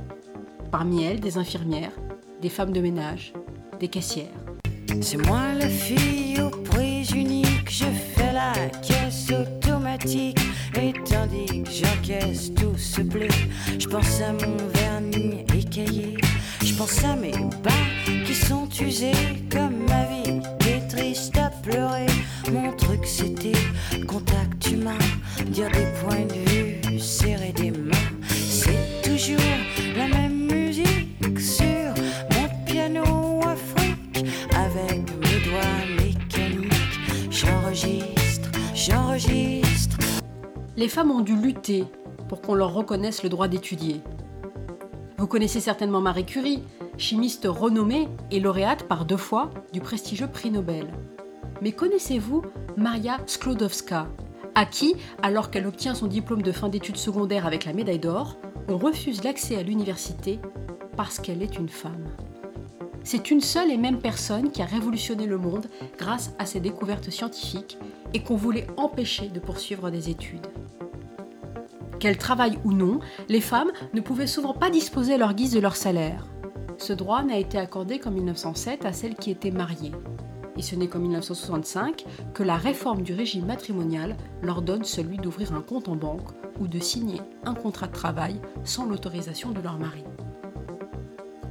Parmi 0.69 1.03
elles, 1.03 1.21
des 1.21 1.37
infirmières, 1.37 1.93
des 2.41 2.49
femmes 2.49 2.73
de 2.73 2.81
ménage, 2.81 3.33
des 3.79 3.87
caissières. 3.87 4.27
C'est 5.01 5.17
moi 5.17 5.53
la 5.57 5.69
fille 5.69 6.41
aux 6.41 6.49
prises 6.49 7.11
uniques, 7.11 7.69
je 7.69 7.85
fais 7.85 8.33
la 8.33 8.53
caisse 8.81 9.31
automatique. 9.31 10.39
Et 10.75 10.91
tandis 11.09 11.63
que 11.63 11.69
j'encaisse 11.69 12.53
tout 12.53 12.77
ce 12.77 13.01
blé, 13.01 13.29
je 13.79 13.87
pense 13.87 14.21
à 14.21 14.33
mon 14.33 14.57
vernis 14.73 15.45
écaillé. 15.55 16.17
Je 16.61 16.75
pense 16.75 17.03
à 17.05 17.15
mes 17.15 17.31
bas 17.63 17.71
qui 18.25 18.35
sont 18.35 18.67
usés 18.81 19.11
comme 19.49 19.68
ont 41.07 41.21
dû 41.21 41.35
lutter 41.35 41.85
pour 42.27 42.41
qu'on 42.41 42.53
leur 42.53 42.73
reconnaisse 42.73 43.23
le 43.23 43.29
droit 43.29 43.47
d'étudier. 43.47 44.01
Vous 45.17 45.27
connaissez 45.27 45.59
certainement 45.59 46.01
Marie 46.01 46.25
Curie, 46.25 46.63
chimiste 46.97 47.47
renommée 47.49 48.07
et 48.31 48.39
lauréate 48.39 48.83
par 48.83 49.05
deux 49.05 49.17
fois 49.17 49.49
du 49.71 49.79
prestigieux 49.79 50.27
prix 50.27 50.51
Nobel. 50.51 50.87
Mais 51.61 51.71
connaissez-vous 51.71 52.43
Maria 52.77 53.17
Sklodowska, 53.25 54.07
à 54.55 54.65
qui, 54.65 54.95
alors 55.21 55.51
qu'elle 55.51 55.67
obtient 55.67 55.95
son 55.95 56.07
diplôme 56.07 56.41
de 56.41 56.51
fin 56.51 56.69
d'études 56.69 56.97
secondaires 56.97 57.45
avec 57.45 57.65
la 57.65 57.73
médaille 57.73 57.99
d'or, 57.99 58.37
on 58.67 58.77
refuse 58.77 59.23
l'accès 59.23 59.55
à 59.55 59.63
l'université 59.63 60.39
parce 60.95 61.19
qu'elle 61.19 61.41
est 61.41 61.57
une 61.57 61.69
femme? 61.69 62.09
C'est 63.03 63.31
une 63.31 63.41
seule 63.41 63.71
et 63.71 63.77
même 63.77 63.99
personne 63.99 64.51
qui 64.51 64.61
a 64.61 64.65
révolutionné 64.65 65.25
le 65.25 65.37
monde 65.37 65.67
grâce 65.97 66.33
à 66.37 66.45
ses 66.45 66.59
découvertes 66.59 67.09
scientifiques 67.09 67.77
et 68.13 68.21
qu'on 68.21 68.35
voulait 68.35 68.67
empêcher 68.77 69.29
de 69.29 69.39
poursuivre 69.39 69.89
des 69.89 70.09
études. 70.09 70.47
Qu'elles 71.99 72.17
travaillent 72.17 72.59
ou 72.63 72.71
non, 72.71 72.99
les 73.27 73.41
femmes 73.41 73.71
ne 73.93 74.01
pouvaient 74.01 74.27
souvent 74.27 74.53
pas 74.53 74.69
disposer 74.69 75.15
à 75.15 75.17
leur 75.17 75.33
guise 75.33 75.51
de 75.51 75.59
leur 75.59 75.75
salaire. 75.75 76.25
Ce 76.77 76.93
droit 76.93 77.23
n'a 77.23 77.37
été 77.37 77.57
accordé 77.57 77.99
qu'en 77.99 78.11
1907 78.11 78.85
à 78.85 78.93
celles 78.93 79.15
qui 79.15 79.31
étaient 79.31 79.51
mariées. 79.51 79.91
Et 80.57 80.61
ce 80.61 80.75
n'est 80.75 80.87
qu'en 80.87 80.99
1965 80.99 82.05
que 82.33 82.43
la 82.43 82.55
réforme 82.55 83.01
du 83.01 83.13
régime 83.13 83.45
matrimonial 83.45 84.15
leur 84.41 84.61
donne 84.61 84.85
celui 84.85 85.17
d'ouvrir 85.17 85.53
un 85.53 85.61
compte 85.61 85.89
en 85.89 85.95
banque 85.95 86.29
ou 86.59 86.67
de 86.67 86.79
signer 86.79 87.21
un 87.45 87.53
contrat 87.53 87.87
de 87.87 87.93
travail 87.93 88.41
sans 88.63 88.85
l'autorisation 88.85 89.51
de 89.51 89.61
leur 89.61 89.77
mari. 89.77 90.03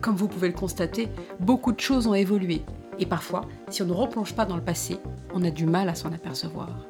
Comme 0.01 0.17
vous 0.17 0.29
pouvez 0.29 0.49
le 0.49 0.55
constater, 0.55 1.09
beaucoup 1.41 1.73
de 1.73 1.81
choses 1.81 2.07
ont 2.07 2.15
évolué. 2.15 2.63
Et 2.99 3.07
parfois, 3.07 3.43
si 3.69 3.83
on 3.83 3.87
ne 3.87 3.93
replonge 3.93 4.35
pas 4.35 4.45
dans 4.45 4.57
le 4.57 4.65
passé, 4.65 4.99
on 5.35 5.45
a 5.45 5.51
du 5.51 5.67
mal 5.67 5.89
à 5.89 5.95
s'en 5.95 6.13
apercevoir. 6.13 6.87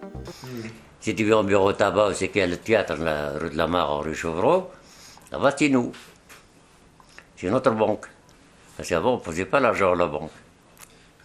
Si 1.00 1.14
tu 1.14 1.24
veux 1.24 1.34
un 1.36 1.44
bureau 1.44 1.72
tabac, 1.72 2.14
c'est 2.14 2.28
qu'il 2.28 2.40
y 2.40 2.44
a 2.44 2.46
le 2.46 2.56
théâtre 2.56 2.96
la 2.96 3.30
rue 3.38 3.50
de 3.50 3.56
la 3.56 3.66
Mare, 3.66 3.90
en 3.90 4.00
rue 4.00 4.14
Chevreau, 4.14 4.70
là-bas, 5.30 5.54
c'est 5.56 5.68
nous. 5.68 5.92
C'est 7.36 7.48
notre 7.50 7.70
banque. 7.70 8.06
Parce 8.76 8.88
qu'avant, 8.88 9.14
on 9.14 9.16
ne 9.18 9.22
posait 9.22 9.44
pas 9.44 9.60
l'argent 9.60 9.92
à 9.92 9.96
la 9.96 10.06
banque. 10.06 10.30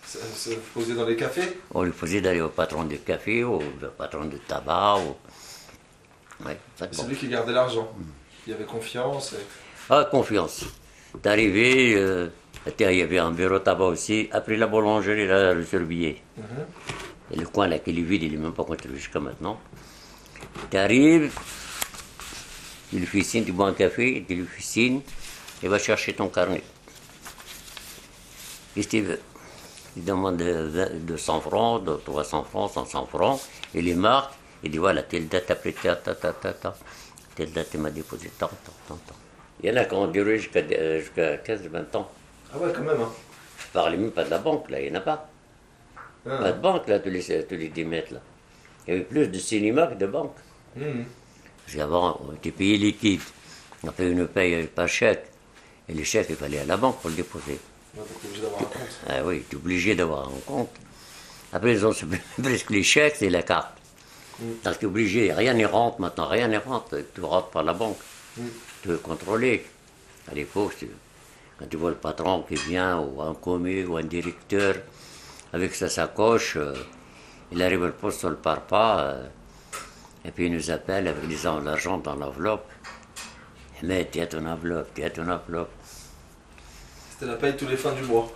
Ça 0.05 0.19
se 0.19 0.51
posait 0.73 0.93
dans 0.93 1.05
les 1.05 1.15
cafés? 1.15 1.57
On 1.73 1.81
lui 1.83 1.91
faisait 1.91 2.21
d'aller 2.21 2.41
au 2.41 2.49
patron 2.49 2.83
du 2.83 2.99
café, 2.99 3.43
au 3.43 3.59
patron 3.97 4.25
du 4.25 4.37
tabac. 4.39 4.97
Ou... 4.99 6.45
Ouais, 6.45 6.57
C'est 6.77 7.07
lui 7.07 7.15
qui 7.15 7.27
gardait 7.27 7.53
l'argent. 7.53 7.91
Il 8.45 8.51
y 8.51 8.53
avait 8.53 8.65
confiance. 8.65 9.33
et- 9.33 9.45
Ah, 9.89 10.07
confiance. 10.09 10.65
Euh, 11.25 12.27
tiens, 12.77 12.91
il 12.91 12.97
y 12.97 13.01
avait 13.01 13.17
un 13.19 13.31
bureau 13.31 13.59
tabac 13.59 13.85
aussi, 13.85 14.29
après 14.31 14.55
la 14.57 14.67
boulangerie, 14.67 15.27
là, 15.27 15.53
le 15.53 15.65
surbillet. 15.65 16.21
Mhm. 16.37 16.43
Et 17.31 17.35
le 17.37 17.45
coin 17.47 17.67
là 17.67 17.79
qui 17.79 17.91
est 17.91 17.93
vide, 18.01 18.23
il 18.23 18.31
n'est 18.33 18.37
même 18.37 18.53
pas 18.53 18.63
construit 18.63 18.95
jusqu'à 18.95 19.19
maintenant. 19.19 19.59
Tu 20.69 20.77
arrives, 20.77 21.31
tu 22.89 22.97
lui 22.99 23.05
fais 23.05 23.21
signe, 23.23 23.45
tu 23.45 23.51
bois 23.53 23.67
un 23.69 23.73
café, 23.73 24.23
tu 24.27 24.35
lui 24.35 24.45
fais 24.45 24.61
signe, 24.61 25.01
il 25.63 25.69
va 25.69 25.79
chercher 25.79 26.13
ton 26.13 26.27
carnet. 26.29 26.63
Qu'est-ce 28.75 28.87
qu'il 28.87 29.03
veut 29.03 29.19
Il 29.95 30.03
demande 30.03 30.37
de, 30.37 30.51
vingt- 30.69 31.05
de 31.05 31.17
100 31.17 31.41
francs, 31.41 31.83
de 31.83 31.95
300 32.05 32.43
francs, 32.43 32.71
500 32.71 33.05
francs, 33.07 33.39
il 33.73 33.85
les 33.85 33.93
marque, 33.95 34.33
il 34.63 34.71
dit 34.71 34.77
voilà, 34.77 35.03
telle 35.03 35.27
date 35.27 35.49
après 35.51 35.71
ta, 35.73 35.95
ta, 35.95 36.15
ta, 36.15 36.33
ta, 36.33 36.53
ta. 36.53 36.75
telle 37.35 37.51
date 37.51 37.69
il 37.73 37.79
m'a 37.79 37.91
déposé 37.91 38.29
tant, 38.37 38.47
tant, 38.47 38.73
tant, 38.87 38.95
tant. 39.07 39.15
Il 39.61 39.69
y 39.69 39.73
en 39.73 39.77
a 39.77 39.85
qui 39.85 39.93
ont 39.93 40.07
duré 40.07 40.39
jusqu'à 40.39 40.59
euh, 40.59 40.99
jusqu'à 40.99 41.37
15-20 41.37 41.95
ans. 41.97 42.11
Ah 42.53 42.57
ouais, 42.57 42.71
quand 42.75 42.81
même. 42.81 42.99
Hein. 43.01 43.11
Je 43.59 43.67
parlais 43.71 43.97
même 43.97 44.11
pas 44.11 44.23
de 44.25 44.29
la 44.29 44.39
banque, 44.39 44.69
là, 44.69 44.81
il 44.81 44.91
n'y 44.91 44.97
en 44.97 44.99
a 44.99 45.03
pas. 45.03 45.29
Ah. 46.25 46.37
Pas 46.37 46.51
de 46.51 46.61
banque, 46.61 46.87
là, 46.87 46.99
tous 46.99 47.09
les, 47.09 47.45
tous 47.45 47.55
les 47.55 47.69
10 47.69 47.85
mètres, 47.85 48.13
là. 48.13 48.19
Il 48.87 48.93
y 48.93 48.97
avait 48.97 49.05
plus 49.05 49.27
de 49.27 49.39
cinéma 49.39 49.87
que 49.87 49.95
de 49.95 50.07
banque. 50.07 50.35
Mhm. 50.75 51.05
Parce 51.65 51.77
qu'avant, 51.77 52.21
on 52.27 52.33
était 52.33 52.51
payé 52.51 52.77
liquide. 52.77 53.21
On 53.83 53.91
fait 53.91 54.09
une 54.09 54.27
paye 54.27 54.53
avec 54.55 54.75
pas 54.75 54.83
de 54.83 54.87
chèque. 54.87 55.25
Et 55.87 55.93
les 55.93 56.03
chèques, 56.03 56.27
il 56.29 56.35
fallait 56.35 56.59
à 56.59 56.65
la 56.65 56.77
banque 56.77 56.99
pour 56.99 57.09
le 57.09 57.15
déposer. 57.15 57.59
Donc 57.95 58.07
t'es 58.07 58.27
obligé 58.27 58.41
d'avoir 58.41 58.61
un 58.61 58.65
compte. 58.65 59.07
Ah 59.07 59.23
oui, 59.23 59.43
tu 59.49 59.55
es 59.55 59.59
obligé 59.59 59.95
d'avoir 59.95 60.27
un 60.27 60.39
compte. 60.45 60.75
Après, 61.51 61.73
ils 61.73 61.85
ont 61.85 61.93
presque 62.41 62.69
les 62.71 62.83
chèques 62.83 63.21
et 63.21 63.29
la 63.29 63.43
carte. 63.43 63.77
Mm. 64.39 64.45
Parce 64.63 64.75
que 64.77 64.81
tu 64.81 64.85
es 64.85 64.89
obligé, 64.89 65.33
rien 65.33 65.53
n'y 65.53 65.65
rentre 65.65 66.01
maintenant, 66.01 66.27
rien 66.27 66.47
n'y 66.47 66.57
rentre. 66.57 66.97
Tu 67.13 67.21
rentres 67.21 67.49
par 67.49 67.63
la 67.63 67.73
banque. 67.73 67.99
Mm. 68.37 68.41
Tu 68.81 68.87
veux 68.89 68.97
contrôler. 68.97 69.65
À 70.31 70.33
l'époque, 70.33 70.85
quand 71.59 71.65
tu 71.69 71.77
vois 71.77 71.89
le 71.91 71.97
patron 71.97 72.43
qui 72.43 72.55
vient, 72.55 72.99
ou 72.99 73.21
un 73.21 73.33
commis, 73.35 73.83
ou 73.83 73.97
un 73.97 74.03
directeur, 74.03 74.75
avec 75.53 75.75
sa 75.75 75.87
sacoche, 75.87 76.57
euh, 76.57 76.73
il 77.51 77.61
arrive 77.61 77.83
au 77.83 77.89
poste 77.91 78.19
sur 78.19 78.29
le 78.29 78.35
parpas, 78.35 78.99
euh, 79.01 79.27
et 80.25 80.31
puis 80.31 80.47
il 80.47 80.53
nous 80.53 80.71
appelle 80.71 81.07
avec 81.07 81.27
disant 81.27 81.59
l'argent 81.59 81.97
dans 81.97 82.15
l'enveloppe. 82.15 82.65
Mais 83.83 84.07
tiens 84.11 84.25
ton 84.25 84.45
enveloppe, 84.45 84.89
tiens 84.95 85.09
ton 85.09 85.29
enveloppe? 85.29 85.69
C'était 87.11 87.25
la 87.27 87.35
paye 87.35 87.55
tous 87.55 87.67
les 87.67 87.77
fins 87.77 87.91
du 87.93 88.01
mois. 88.03 88.31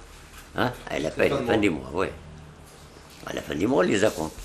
Hein? 0.55 0.71
À 0.89 0.99
la 0.99 1.09
C'est 1.09 1.15
paye, 1.15 1.29
fin 1.29 1.39
la 1.39 1.45
fin 1.45 1.57
du 1.57 1.69
mois, 1.69 1.89
oui. 1.93 2.07
À 3.25 3.33
la 3.33 3.41
fin 3.41 3.55
du 3.55 3.65
mois, 3.67 3.79
on 3.79 3.87
les 3.87 4.03
acompte. 4.03 4.35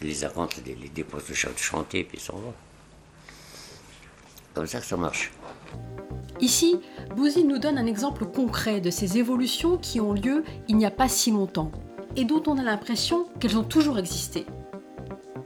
On 0.00 0.04
les 0.04 0.24
acompte, 0.24 0.60
les, 0.64 0.74
les 0.74 0.90
ch- 1.34 1.52
de 1.52 1.58
chantier, 1.58 2.04
puis 2.04 2.18
ils 2.18 2.20
s'en 2.20 2.34
vont. 2.36 2.54
Comme 4.54 4.66
ça 4.66 4.80
que 4.80 4.86
ça 4.86 4.96
marche. 4.96 5.30
Ici, 6.42 6.80
Bouzine 7.14 7.46
nous 7.46 7.58
donne 7.58 7.78
un 7.78 7.86
exemple 7.86 8.26
concret 8.26 8.80
de 8.80 8.90
ces 8.90 9.16
évolutions 9.16 9.78
qui 9.78 10.00
ont 10.00 10.12
lieu 10.12 10.42
il 10.66 10.76
n'y 10.76 10.84
a 10.84 10.90
pas 10.90 11.06
si 11.06 11.30
longtemps 11.30 11.70
et 12.16 12.24
dont 12.24 12.42
on 12.48 12.58
a 12.58 12.64
l'impression 12.64 13.26
qu'elles 13.38 13.56
ont 13.56 13.62
toujours 13.62 13.96
existé. 13.96 14.44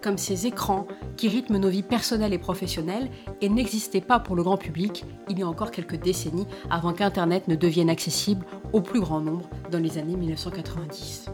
Comme 0.02 0.16
ces 0.16 0.46
écrans 0.46 0.86
qui 1.18 1.28
rythment 1.28 1.58
nos 1.58 1.68
vies 1.68 1.82
personnelles 1.82 2.32
et 2.32 2.38
professionnelles 2.38 3.10
et 3.42 3.50
n'existaient 3.50 4.00
pas 4.00 4.20
pour 4.20 4.36
le 4.36 4.42
grand 4.42 4.56
public 4.56 5.04
il 5.28 5.38
y 5.38 5.42
a 5.42 5.48
encore 5.48 5.70
quelques 5.70 6.00
décennies 6.00 6.46
avant 6.70 6.94
qu'Internet 6.94 7.46
ne 7.46 7.56
devienne 7.56 7.90
accessible 7.90 8.46
au 8.72 8.80
plus 8.80 9.00
grand 9.00 9.20
nombre 9.20 9.50
dans 9.70 9.78
les 9.78 9.98
années 9.98 10.16
1990. 10.16 11.26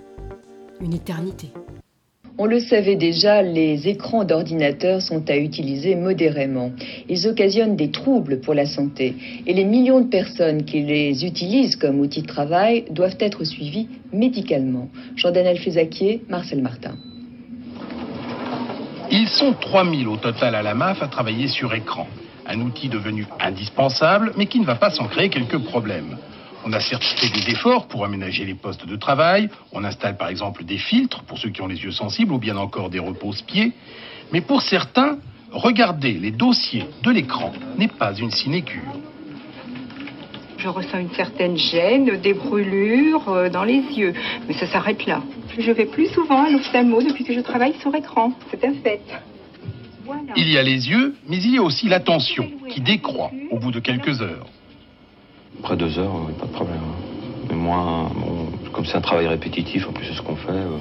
Une 0.81 0.93
éternité. 0.93 1.53
On 2.45 2.47
le 2.47 2.59
savait 2.59 2.97
déjà, 2.97 3.41
les 3.41 3.87
écrans 3.87 4.25
d'ordinateur 4.25 5.01
sont 5.01 5.31
à 5.31 5.37
utiliser 5.37 5.95
modérément. 5.95 6.73
Ils 7.09 7.29
occasionnent 7.29 7.77
des 7.77 7.93
troubles 7.93 8.41
pour 8.41 8.53
la 8.53 8.67
santé 8.67 9.15
et 9.47 9.55
les 9.55 9.63
millions 9.65 10.01
de 10.01 10.09
personnes 10.09 10.65
qui 10.65 10.83
les 10.83 11.25
utilisent 11.25 11.77
comme 11.77 12.01
outil 12.01 12.23
de 12.23 12.27
travail 12.27 12.85
doivent 12.91 13.17
être 13.21 13.45
suivies 13.45 13.87
médicalement. 14.13 14.89
Jordan 15.15 15.47
Alfezakier, 15.47 16.23
Marcel 16.29 16.63
Martin. 16.63 16.97
Ils 19.13 19.29
sont 19.29 19.53
3000 19.53 20.09
au 20.09 20.17
total 20.17 20.57
à 20.57 20.63
la 20.63 20.75
MAF 20.75 21.01
à 21.01 21.07
travailler 21.07 21.47
sur 21.47 21.73
écran. 21.73 22.09
Un 22.49 22.61
outil 22.61 22.89
devenu 22.89 23.25
indispensable, 23.39 24.33
mais 24.37 24.47
qui 24.47 24.59
ne 24.59 24.65
va 24.65 24.75
pas 24.75 24.91
sans 24.91 25.07
créer 25.07 25.29
quelques 25.29 25.59
problèmes. 25.59 26.17
On 26.65 26.73
a 26.73 26.81
certes 26.81 27.05
fait 27.05 27.29
des 27.29 27.51
efforts 27.51 27.89
pour 27.89 28.05
aménager 28.05 28.45
les 28.45 28.55
postes 28.55 28.87
de 28.87 28.97
travail, 28.97 29.49
on 29.73 29.83
installe 29.83 30.17
par 30.17 30.29
exemple 30.29 30.65
des 30.65 30.79
filtres 30.79 31.23
pour 31.25 31.39
ceux 31.39 31.51
qui 31.51 31.61
ont 31.61 31.67
les 31.67 31.83
yeux 31.83 31.91
sensibles 31.91 32.33
ou 32.33 32.39
bien 32.39 32.57
encore 32.57 32.89
des 32.89 33.01
repose-pieds, 33.01 33.73
mais 34.33 34.41
pour 34.41 34.63
certains, 34.63 35.19
regarder 35.51 36.13
les 36.13 36.31
dossiers 36.31 36.87
de 37.03 37.11
l'écran 37.11 37.53
n'est 37.77 37.89
pas 37.89 38.15
une 38.15 38.31
sinécure. 38.31 38.83
Je 40.57 40.69
ressens 40.69 40.99
une 40.99 41.11
certaine 41.11 41.57
gêne, 41.57 42.21
des 42.21 42.35
brûlures 42.35 43.29
euh, 43.29 43.49
dans 43.49 43.65
les 43.65 43.81
yeux, 43.81 44.15
mais 44.47 44.55
ça 44.55 44.69
s'arrête 44.69 45.05
là. 45.07 45.21
Je 45.59 45.73
vais 45.73 45.87
plus 45.87 46.07
souvent 46.07 46.45
à 46.45 46.51
l'ophtalmo 46.51 47.03
depuis 47.03 47.25
que 47.25 47.35
je 47.35 47.41
travaille 47.41 47.75
sur 47.81 47.93
écran, 47.97 48.33
c'est 48.51 48.65
un 48.65 48.75
fait. 48.75 49.03
Voilà. 50.05 50.33
Il 50.37 50.49
y 50.49 50.59
a 50.59 50.63
les 50.63 50.89
yeux, 50.89 51.17
mais 51.29 51.39
il 51.39 51.55
y 51.55 51.59
a 51.59 51.63
aussi 51.63 51.89
l'attention 51.89 52.49
qui 52.69 52.81
décroît 52.81 53.33
au 53.51 53.59
bout 53.59 53.73
de 53.73 53.81
quelques 53.81 54.23
heures. 54.23 54.47
Après 55.61 55.77
deux 55.77 55.99
heures, 55.99 56.15
euh, 56.29 56.33
pas 56.39 56.47
de 56.47 56.53
problème. 56.53 56.79
hein. 56.79 57.45
Mais 57.49 57.57
moi, 57.57 58.11
bon, 58.15 58.49
comme 58.73 58.85
c'est 58.85 58.97
un 58.97 59.01
travail 59.01 59.27
répétitif, 59.27 59.89
en 59.89 59.93
plus 59.93 60.07
c'est 60.07 60.15
ce 60.15 60.23
qu'on 60.23 60.37
fait, 60.37 60.51
euh, 60.51 60.79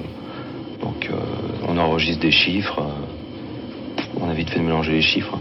donc 0.80 1.08
euh, 1.10 1.16
on 1.68 1.76
enregistre 1.78 2.20
des 2.22 2.30
chiffres. 2.30 2.80
euh, 2.80 4.02
on 4.20 4.28
a 4.28 4.34
vite 4.34 4.50
fait 4.50 4.58
de 4.58 4.64
mélanger 4.64 4.92
les 4.92 5.02
chiffres. 5.02 5.38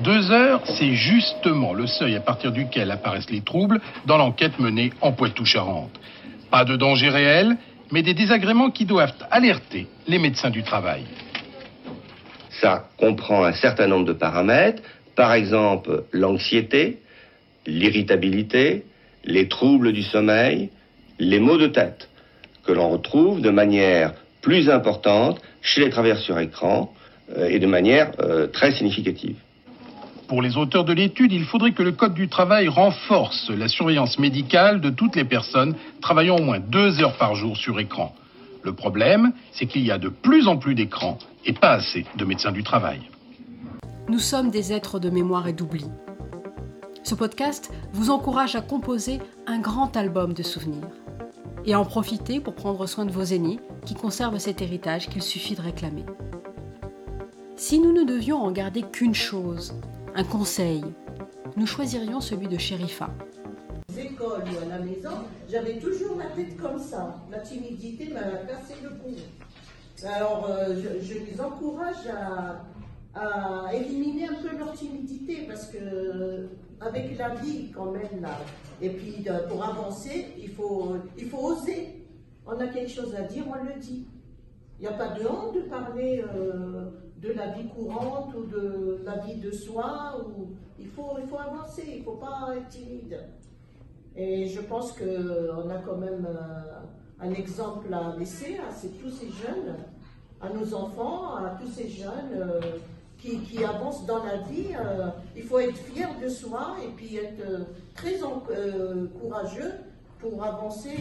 Deux 0.00 0.30
heures, 0.32 0.60
c'est 0.64 0.94
justement 0.94 1.72
le 1.72 1.86
seuil 1.86 2.16
à 2.16 2.20
partir 2.20 2.52
duquel 2.52 2.90
apparaissent 2.90 3.30
les 3.30 3.40
troubles 3.42 3.80
dans 4.06 4.16
l'enquête 4.16 4.58
menée 4.58 4.92
en 5.00 5.12
Poitou-Charentes. 5.12 5.98
Pas 6.50 6.64
de 6.64 6.76
danger 6.76 7.08
réel, 7.08 7.56
mais 7.92 8.02
des 8.02 8.14
désagréments 8.14 8.70
qui 8.70 8.84
doivent 8.86 9.14
alerter 9.30 9.86
les 10.08 10.18
médecins 10.18 10.50
du 10.50 10.62
travail. 10.62 11.04
Ça 12.60 12.88
comprend 12.98 13.44
un 13.44 13.52
certain 13.52 13.86
nombre 13.86 14.06
de 14.06 14.12
paramètres, 14.12 14.82
par 15.16 15.32
exemple 15.32 16.04
l'anxiété, 16.12 16.98
l'irritabilité, 17.66 18.84
les 19.24 19.48
troubles 19.48 19.92
du 19.92 20.02
sommeil, 20.02 20.70
les 21.18 21.40
maux 21.40 21.58
de 21.58 21.66
tête, 21.66 22.08
que 22.64 22.72
l'on 22.72 22.90
retrouve 22.90 23.40
de 23.40 23.50
manière 23.50 24.14
plus 24.40 24.68
importante 24.68 25.40
chez 25.62 25.80
les 25.82 25.90
travailleurs 25.90 26.18
sur 26.18 26.38
écran 26.38 26.92
euh, 27.36 27.48
et 27.48 27.58
de 27.58 27.66
manière 27.66 28.12
euh, 28.20 28.46
très 28.46 28.72
significative. 28.72 29.36
Pour 30.28 30.42
les 30.42 30.56
auteurs 30.56 30.84
de 30.84 30.92
l'étude, 30.92 31.32
il 31.32 31.44
faudrait 31.44 31.72
que 31.72 31.82
le 31.82 31.92
Code 31.92 32.14
du 32.14 32.28
travail 32.28 32.68
renforce 32.68 33.50
la 33.50 33.68
surveillance 33.68 34.18
médicale 34.18 34.80
de 34.80 34.90
toutes 34.90 35.16
les 35.16 35.24
personnes 35.24 35.74
travaillant 36.00 36.36
au 36.36 36.42
moins 36.42 36.60
deux 36.60 37.00
heures 37.02 37.16
par 37.16 37.34
jour 37.34 37.56
sur 37.56 37.78
écran. 37.78 38.14
Le 38.62 38.72
problème, 38.72 39.32
c'est 39.52 39.66
qu'il 39.66 39.84
y 39.84 39.90
a 39.90 39.98
de 39.98 40.08
plus 40.08 40.48
en 40.48 40.56
plus 40.56 40.74
d'écrans 40.74 41.18
et 41.44 41.52
pas 41.52 41.72
assez 41.72 42.06
de 42.16 42.24
médecins 42.24 42.52
du 42.52 42.62
travail. 42.62 43.00
Nous 44.08 44.18
sommes 44.18 44.50
des 44.50 44.72
êtres 44.72 44.98
de 44.98 45.10
mémoire 45.10 45.46
et 45.46 45.52
d'oubli. 45.52 45.84
Ce 47.04 47.14
podcast 47.14 47.70
vous 47.92 48.08
encourage 48.08 48.56
à 48.56 48.62
composer 48.62 49.18
un 49.46 49.58
grand 49.58 49.94
album 49.94 50.32
de 50.32 50.42
souvenirs 50.42 50.88
et 51.66 51.74
à 51.74 51.78
en 51.80 51.84
profiter 51.84 52.40
pour 52.40 52.54
prendre 52.54 52.86
soin 52.86 53.04
de 53.04 53.10
vos 53.10 53.22
aînés 53.24 53.60
qui 53.84 53.94
conservent 53.94 54.38
cet 54.38 54.62
héritage 54.62 55.10
qu'il 55.10 55.20
suffit 55.20 55.54
de 55.54 55.60
réclamer. 55.60 56.06
Si 57.56 57.78
nous 57.78 57.92
ne 57.92 58.04
devions 58.04 58.38
en 58.38 58.50
garder 58.52 58.80
qu'une 58.80 59.14
chose, 59.14 59.74
un 60.14 60.24
conseil, 60.24 60.82
nous 61.58 61.66
choisirions 61.66 62.22
celui 62.22 62.48
de 62.48 62.56
Sherifa. 62.56 63.10
écoles 63.94 64.44
ou 64.54 64.64
à 64.64 64.78
la 64.78 64.78
maison, 64.78 65.10
j'avais 65.46 65.78
toujours 65.78 66.16
la 66.16 66.30
tête 66.34 66.56
comme 66.56 66.78
ça. 66.78 67.20
La 67.30 67.40
timidité 67.40 68.14
m'a 68.14 68.22
cassé 68.48 68.76
le 68.82 68.88
cou. 68.88 69.14
Alors, 70.06 70.48
euh, 70.48 70.74
je, 70.74 71.04
je 71.06 71.18
les 71.18 71.38
encourage 71.38 72.08
à 73.14 73.74
éliminer 73.74 74.26
un 74.26 74.42
peu 74.42 74.56
leur 74.56 74.72
timidité 74.72 75.46
parce 75.46 75.66
que 75.66 76.48
avec 76.80 77.16
la 77.18 77.34
vie 77.36 77.70
quand 77.70 77.90
même 77.92 78.20
là, 78.20 78.38
et 78.80 78.90
puis 78.90 79.24
euh, 79.28 79.46
pour 79.48 79.64
avancer, 79.64 80.34
il 80.38 80.50
faut, 80.50 80.96
il 81.16 81.28
faut 81.28 81.38
oser. 81.38 82.06
On 82.46 82.58
a 82.58 82.66
quelque 82.66 82.90
chose 82.90 83.14
à 83.14 83.22
dire, 83.22 83.44
on 83.48 83.64
le 83.64 83.78
dit. 83.80 84.06
Il 84.78 84.82
n'y 84.82 84.88
a 84.88 84.92
pas 84.92 85.08
de 85.08 85.26
honte 85.26 85.54
de 85.54 85.60
parler 85.62 86.22
euh, 86.34 86.90
de 87.22 87.32
la 87.32 87.52
vie 87.52 87.68
courante 87.68 88.34
ou 88.34 88.44
de 88.44 89.00
la 89.04 89.18
vie 89.18 89.36
de 89.36 89.50
soi. 89.50 90.16
Il, 90.78 90.88
faut, 90.88 91.16
il 91.22 91.28
faut 91.28 91.38
avancer, 91.38 91.84
il 91.86 92.00
ne 92.00 92.04
faut 92.04 92.16
pas 92.16 92.50
être 92.56 92.68
timide. 92.68 93.20
Et 94.16 94.46
je 94.46 94.60
pense 94.60 94.92
qu'on 94.92 95.70
a 95.70 95.78
quand 95.84 95.96
même 95.96 96.26
euh, 96.28 96.80
un 97.20 97.32
exemple 97.32 97.92
à 97.94 98.16
laisser 98.18 98.58
à 98.58 98.70
tous 99.00 99.10
ces 99.10 99.28
jeunes, 99.28 99.76
à 100.40 100.50
nos 100.50 100.74
enfants, 100.74 101.36
à 101.36 101.56
tous 101.60 101.68
ces 101.68 101.88
jeunes 101.88 102.44
qui, 103.24 103.38
qui, 103.40 103.64
avancent 103.64 104.04
dans 104.04 104.22
la 104.22 104.36
vie. 104.38 104.68
Euh, 104.74 105.08
il 105.34 105.44
faut 105.44 105.58
être 105.58 105.76
fier 105.76 106.08
de 106.20 106.28
soi 106.28 106.76
et 106.84 106.88
puis 106.88 107.16
être 107.16 107.40
euh, 107.40 107.64
très 107.94 108.22
en, 108.22 108.42
euh, 108.50 109.06
courageux 109.20 109.72
pour 110.18 110.42
avancer 110.42 110.96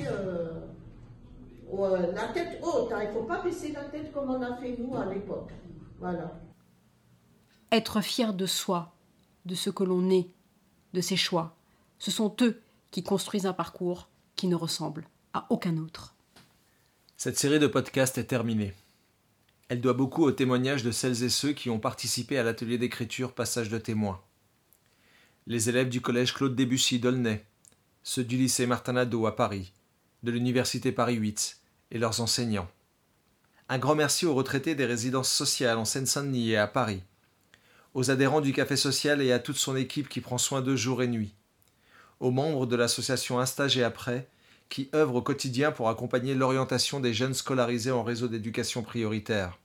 la 1.71 2.27
tête 2.33 2.59
haute. 2.61 2.91
Hein. 2.91 3.03
Il 3.03 3.07
ne 3.07 3.13
faut 3.13 3.23
pas 3.23 3.41
baisser 3.41 3.71
la 3.71 3.83
tête 3.85 4.13
comme 4.13 4.29
on 4.29 4.41
a 4.41 4.55
fait 4.55 4.75
nous 4.77 4.95
à 4.95 5.05
l'époque. 5.05 5.51
Voilà. 5.99 6.39
Être 7.71 8.01
fier 8.01 8.33
de 8.33 8.45
soi, 8.45 8.93
de 9.45 9.55
ce 9.55 9.69
que 9.69 9.83
l'on 9.83 10.09
est, 10.09 10.27
de 10.93 11.01
ses 11.01 11.15
choix, 11.15 11.55
ce 11.99 12.11
sont 12.11 12.35
eux 12.41 12.61
qui 12.91 13.03
construisent 13.03 13.45
un 13.45 13.53
parcours 13.53 14.09
qui 14.35 14.47
ne 14.47 14.55
ressemble 14.55 15.07
à 15.33 15.45
aucun 15.49 15.77
autre. 15.77 16.15
Cette 17.17 17.37
série 17.37 17.59
de 17.59 17.67
podcasts 17.67 18.17
est 18.17 18.25
terminée. 18.25 18.73
Elle 19.73 19.81
doit 19.81 19.93
beaucoup 19.93 20.23
au 20.23 20.31
témoignage 20.31 20.83
de 20.83 20.91
celles 20.91 21.23
et 21.23 21.29
ceux 21.29 21.51
qui 21.51 21.71
ont 21.71 21.79
participé 21.79 22.37
à 22.37 22.43
l'atelier 22.43 22.77
d'écriture 22.77 23.33
Passage 23.33 23.69
de 23.69 23.79
témoins. 23.79 24.21
Les 25.47 25.67
élèves 25.67 25.89
du 25.89 25.99
collège 25.99 26.35
Claude 26.35 26.55
Debussy 26.55 26.99
d'Aulnay, 26.99 27.43
ceux 28.03 28.23
du 28.23 28.37
lycée 28.37 28.67
Martin 28.67 28.95
à 28.97 29.31
Paris, 29.31 29.73
de 30.21 30.29
l'université 30.29 30.91
Paris 30.91 31.15
8 31.15 31.57
et 31.89 31.97
leurs 31.97 32.21
enseignants. 32.21 32.69
Un 33.67 33.79
grand 33.79 33.95
merci 33.95 34.27
aux 34.27 34.35
retraités 34.35 34.75
des 34.75 34.85
résidences 34.85 35.31
sociales 35.31 35.79
en 35.79 35.85
Seine-Saint-Denis 35.85 36.51
et 36.51 36.57
à 36.57 36.67
Paris, 36.67 37.01
aux 37.95 38.11
adhérents 38.11 38.41
du 38.41 38.53
Café 38.53 38.75
Social 38.75 39.23
et 39.23 39.31
à 39.31 39.39
toute 39.39 39.57
son 39.57 39.75
équipe 39.75 40.07
qui 40.07 40.21
prend 40.21 40.37
soin 40.37 40.61
d'eux 40.61 40.75
jour 40.75 41.01
et 41.01 41.07
nuit, 41.07 41.33
aux 42.19 42.29
membres 42.29 42.67
de 42.67 42.75
l'association 42.75 43.39
Un 43.39 43.47
stage 43.47 43.75
et 43.75 43.83
après, 43.83 44.29
qui 44.69 44.91
œuvrent 44.93 45.15
au 45.15 45.23
quotidien 45.23 45.71
pour 45.71 45.89
accompagner 45.89 46.35
l'orientation 46.35 46.99
des 46.99 47.15
jeunes 47.15 47.33
scolarisés 47.33 47.89
en 47.89 48.03
réseau 48.03 48.27
d'éducation 48.27 48.83
prioritaire. 48.83 49.57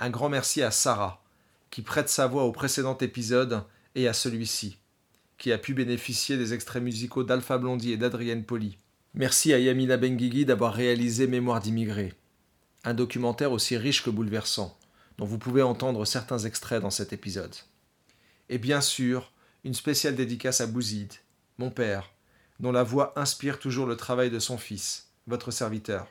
Un 0.00 0.10
grand 0.10 0.28
merci 0.28 0.62
à 0.62 0.70
Sarah, 0.70 1.24
qui 1.70 1.82
prête 1.82 2.08
sa 2.08 2.28
voix 2.28 2.44
au 2.44 2.52
précédent 2.52 2.96
épisode 2.98 3.64
et 3.96 4.06
à 4.06 4.12
celui-ci, 4.12 4.78
qui 5.38 5.50
a 5.50 5.58
pu 5.58 5.74
bénéficier 5.74 6.36
des 6.36 6.54
extraits 6.54 6.82
musicaux 6.82 7.24
d'Alpha 7.24 7.58
Blondie 7.58 7.90
et 7.90 7.96
d'Adrienne 7.96 8.44
Poli. 8.44 8.78
Merci 9.14 9.52
à 9.52 9.58
Yamina 9.58 9.96
Benguigui 9.96 10.44
d'avoir 10.44 10.72
réalisé 10.72 11.26
Mémoire 11.26 11.58
d'immigrés, 11.60 12.14
un 12.84 12.94
documentaire 12.94 13.50
aussi 13.50 13.76
riche 13.76 14.04
que 14.04 14.10
bouleversant, 14.10 14.78
dont 15.16 15.24
vous 15.24 15.38
pouvez 15.38 15.62
entendre 15.62 16.04
certains 16.04 16.38
extraits 16.38 16.80
dans 16.80 16.90
cet 16.90 17.12
épisode. 17.12 17.56
Et 18.50 18.58
bien 18.58 18.80
sûr, 18.80 19.32
une 19.64 19.74
spéciale 19.74 20.14
dédicace 20.14 20.60
à 20.60 20.68
Bouzid, 20.68 21.12
mon 21.58 21.70
père, 21.70 22.12
dont 22.60 22.70
la 22.70 22.84
voix 22.84 23.18
inspire 23.18 23.58
toujours 23.58 23.86
le 23.86 23.96
travail 23.96 24.30
de 24.30 24.38
son 24.38 24.58
fils, 24.58 25.08
votre 25.26 25.50
serviteur. 25.50 26.06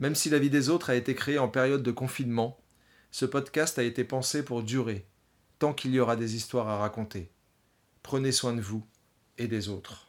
Même 0.00 0.16
si 0.16 0.28
la 0.28 0.40
vie 0.40 0.50
des 0.50 0.70
autres 0.70 0.90
a 0.90 0.96
été 0.96 1.14
créée 1.14 1.38
en 1.38 1.48
période 1.48 1.84
de 1.84 1.92
confinement, 1.92 2.58
ce 3.14 3.24
podcast 3.24 3.78
a 3.78 3.84
été 3.84 4.02
pensé 4.02 4.44
pour 4.44 4.64
durer, 4.64 5.06
tant 5.60 5.72
qu'il 5.72 5.94
y 5.94 6.00
aura 6.00 6.16
des 6.16 6.34
histoires 6.34 6.68
à 6.68 6.78
raconter. 6.78 7.30
Prenez 8.02 8.32
soin 8.32 8.54
de 8.54 8.60
vous 8.60 8.84
et 9.38 9.46
des 9.46 9.68
autres. 9.68 10.03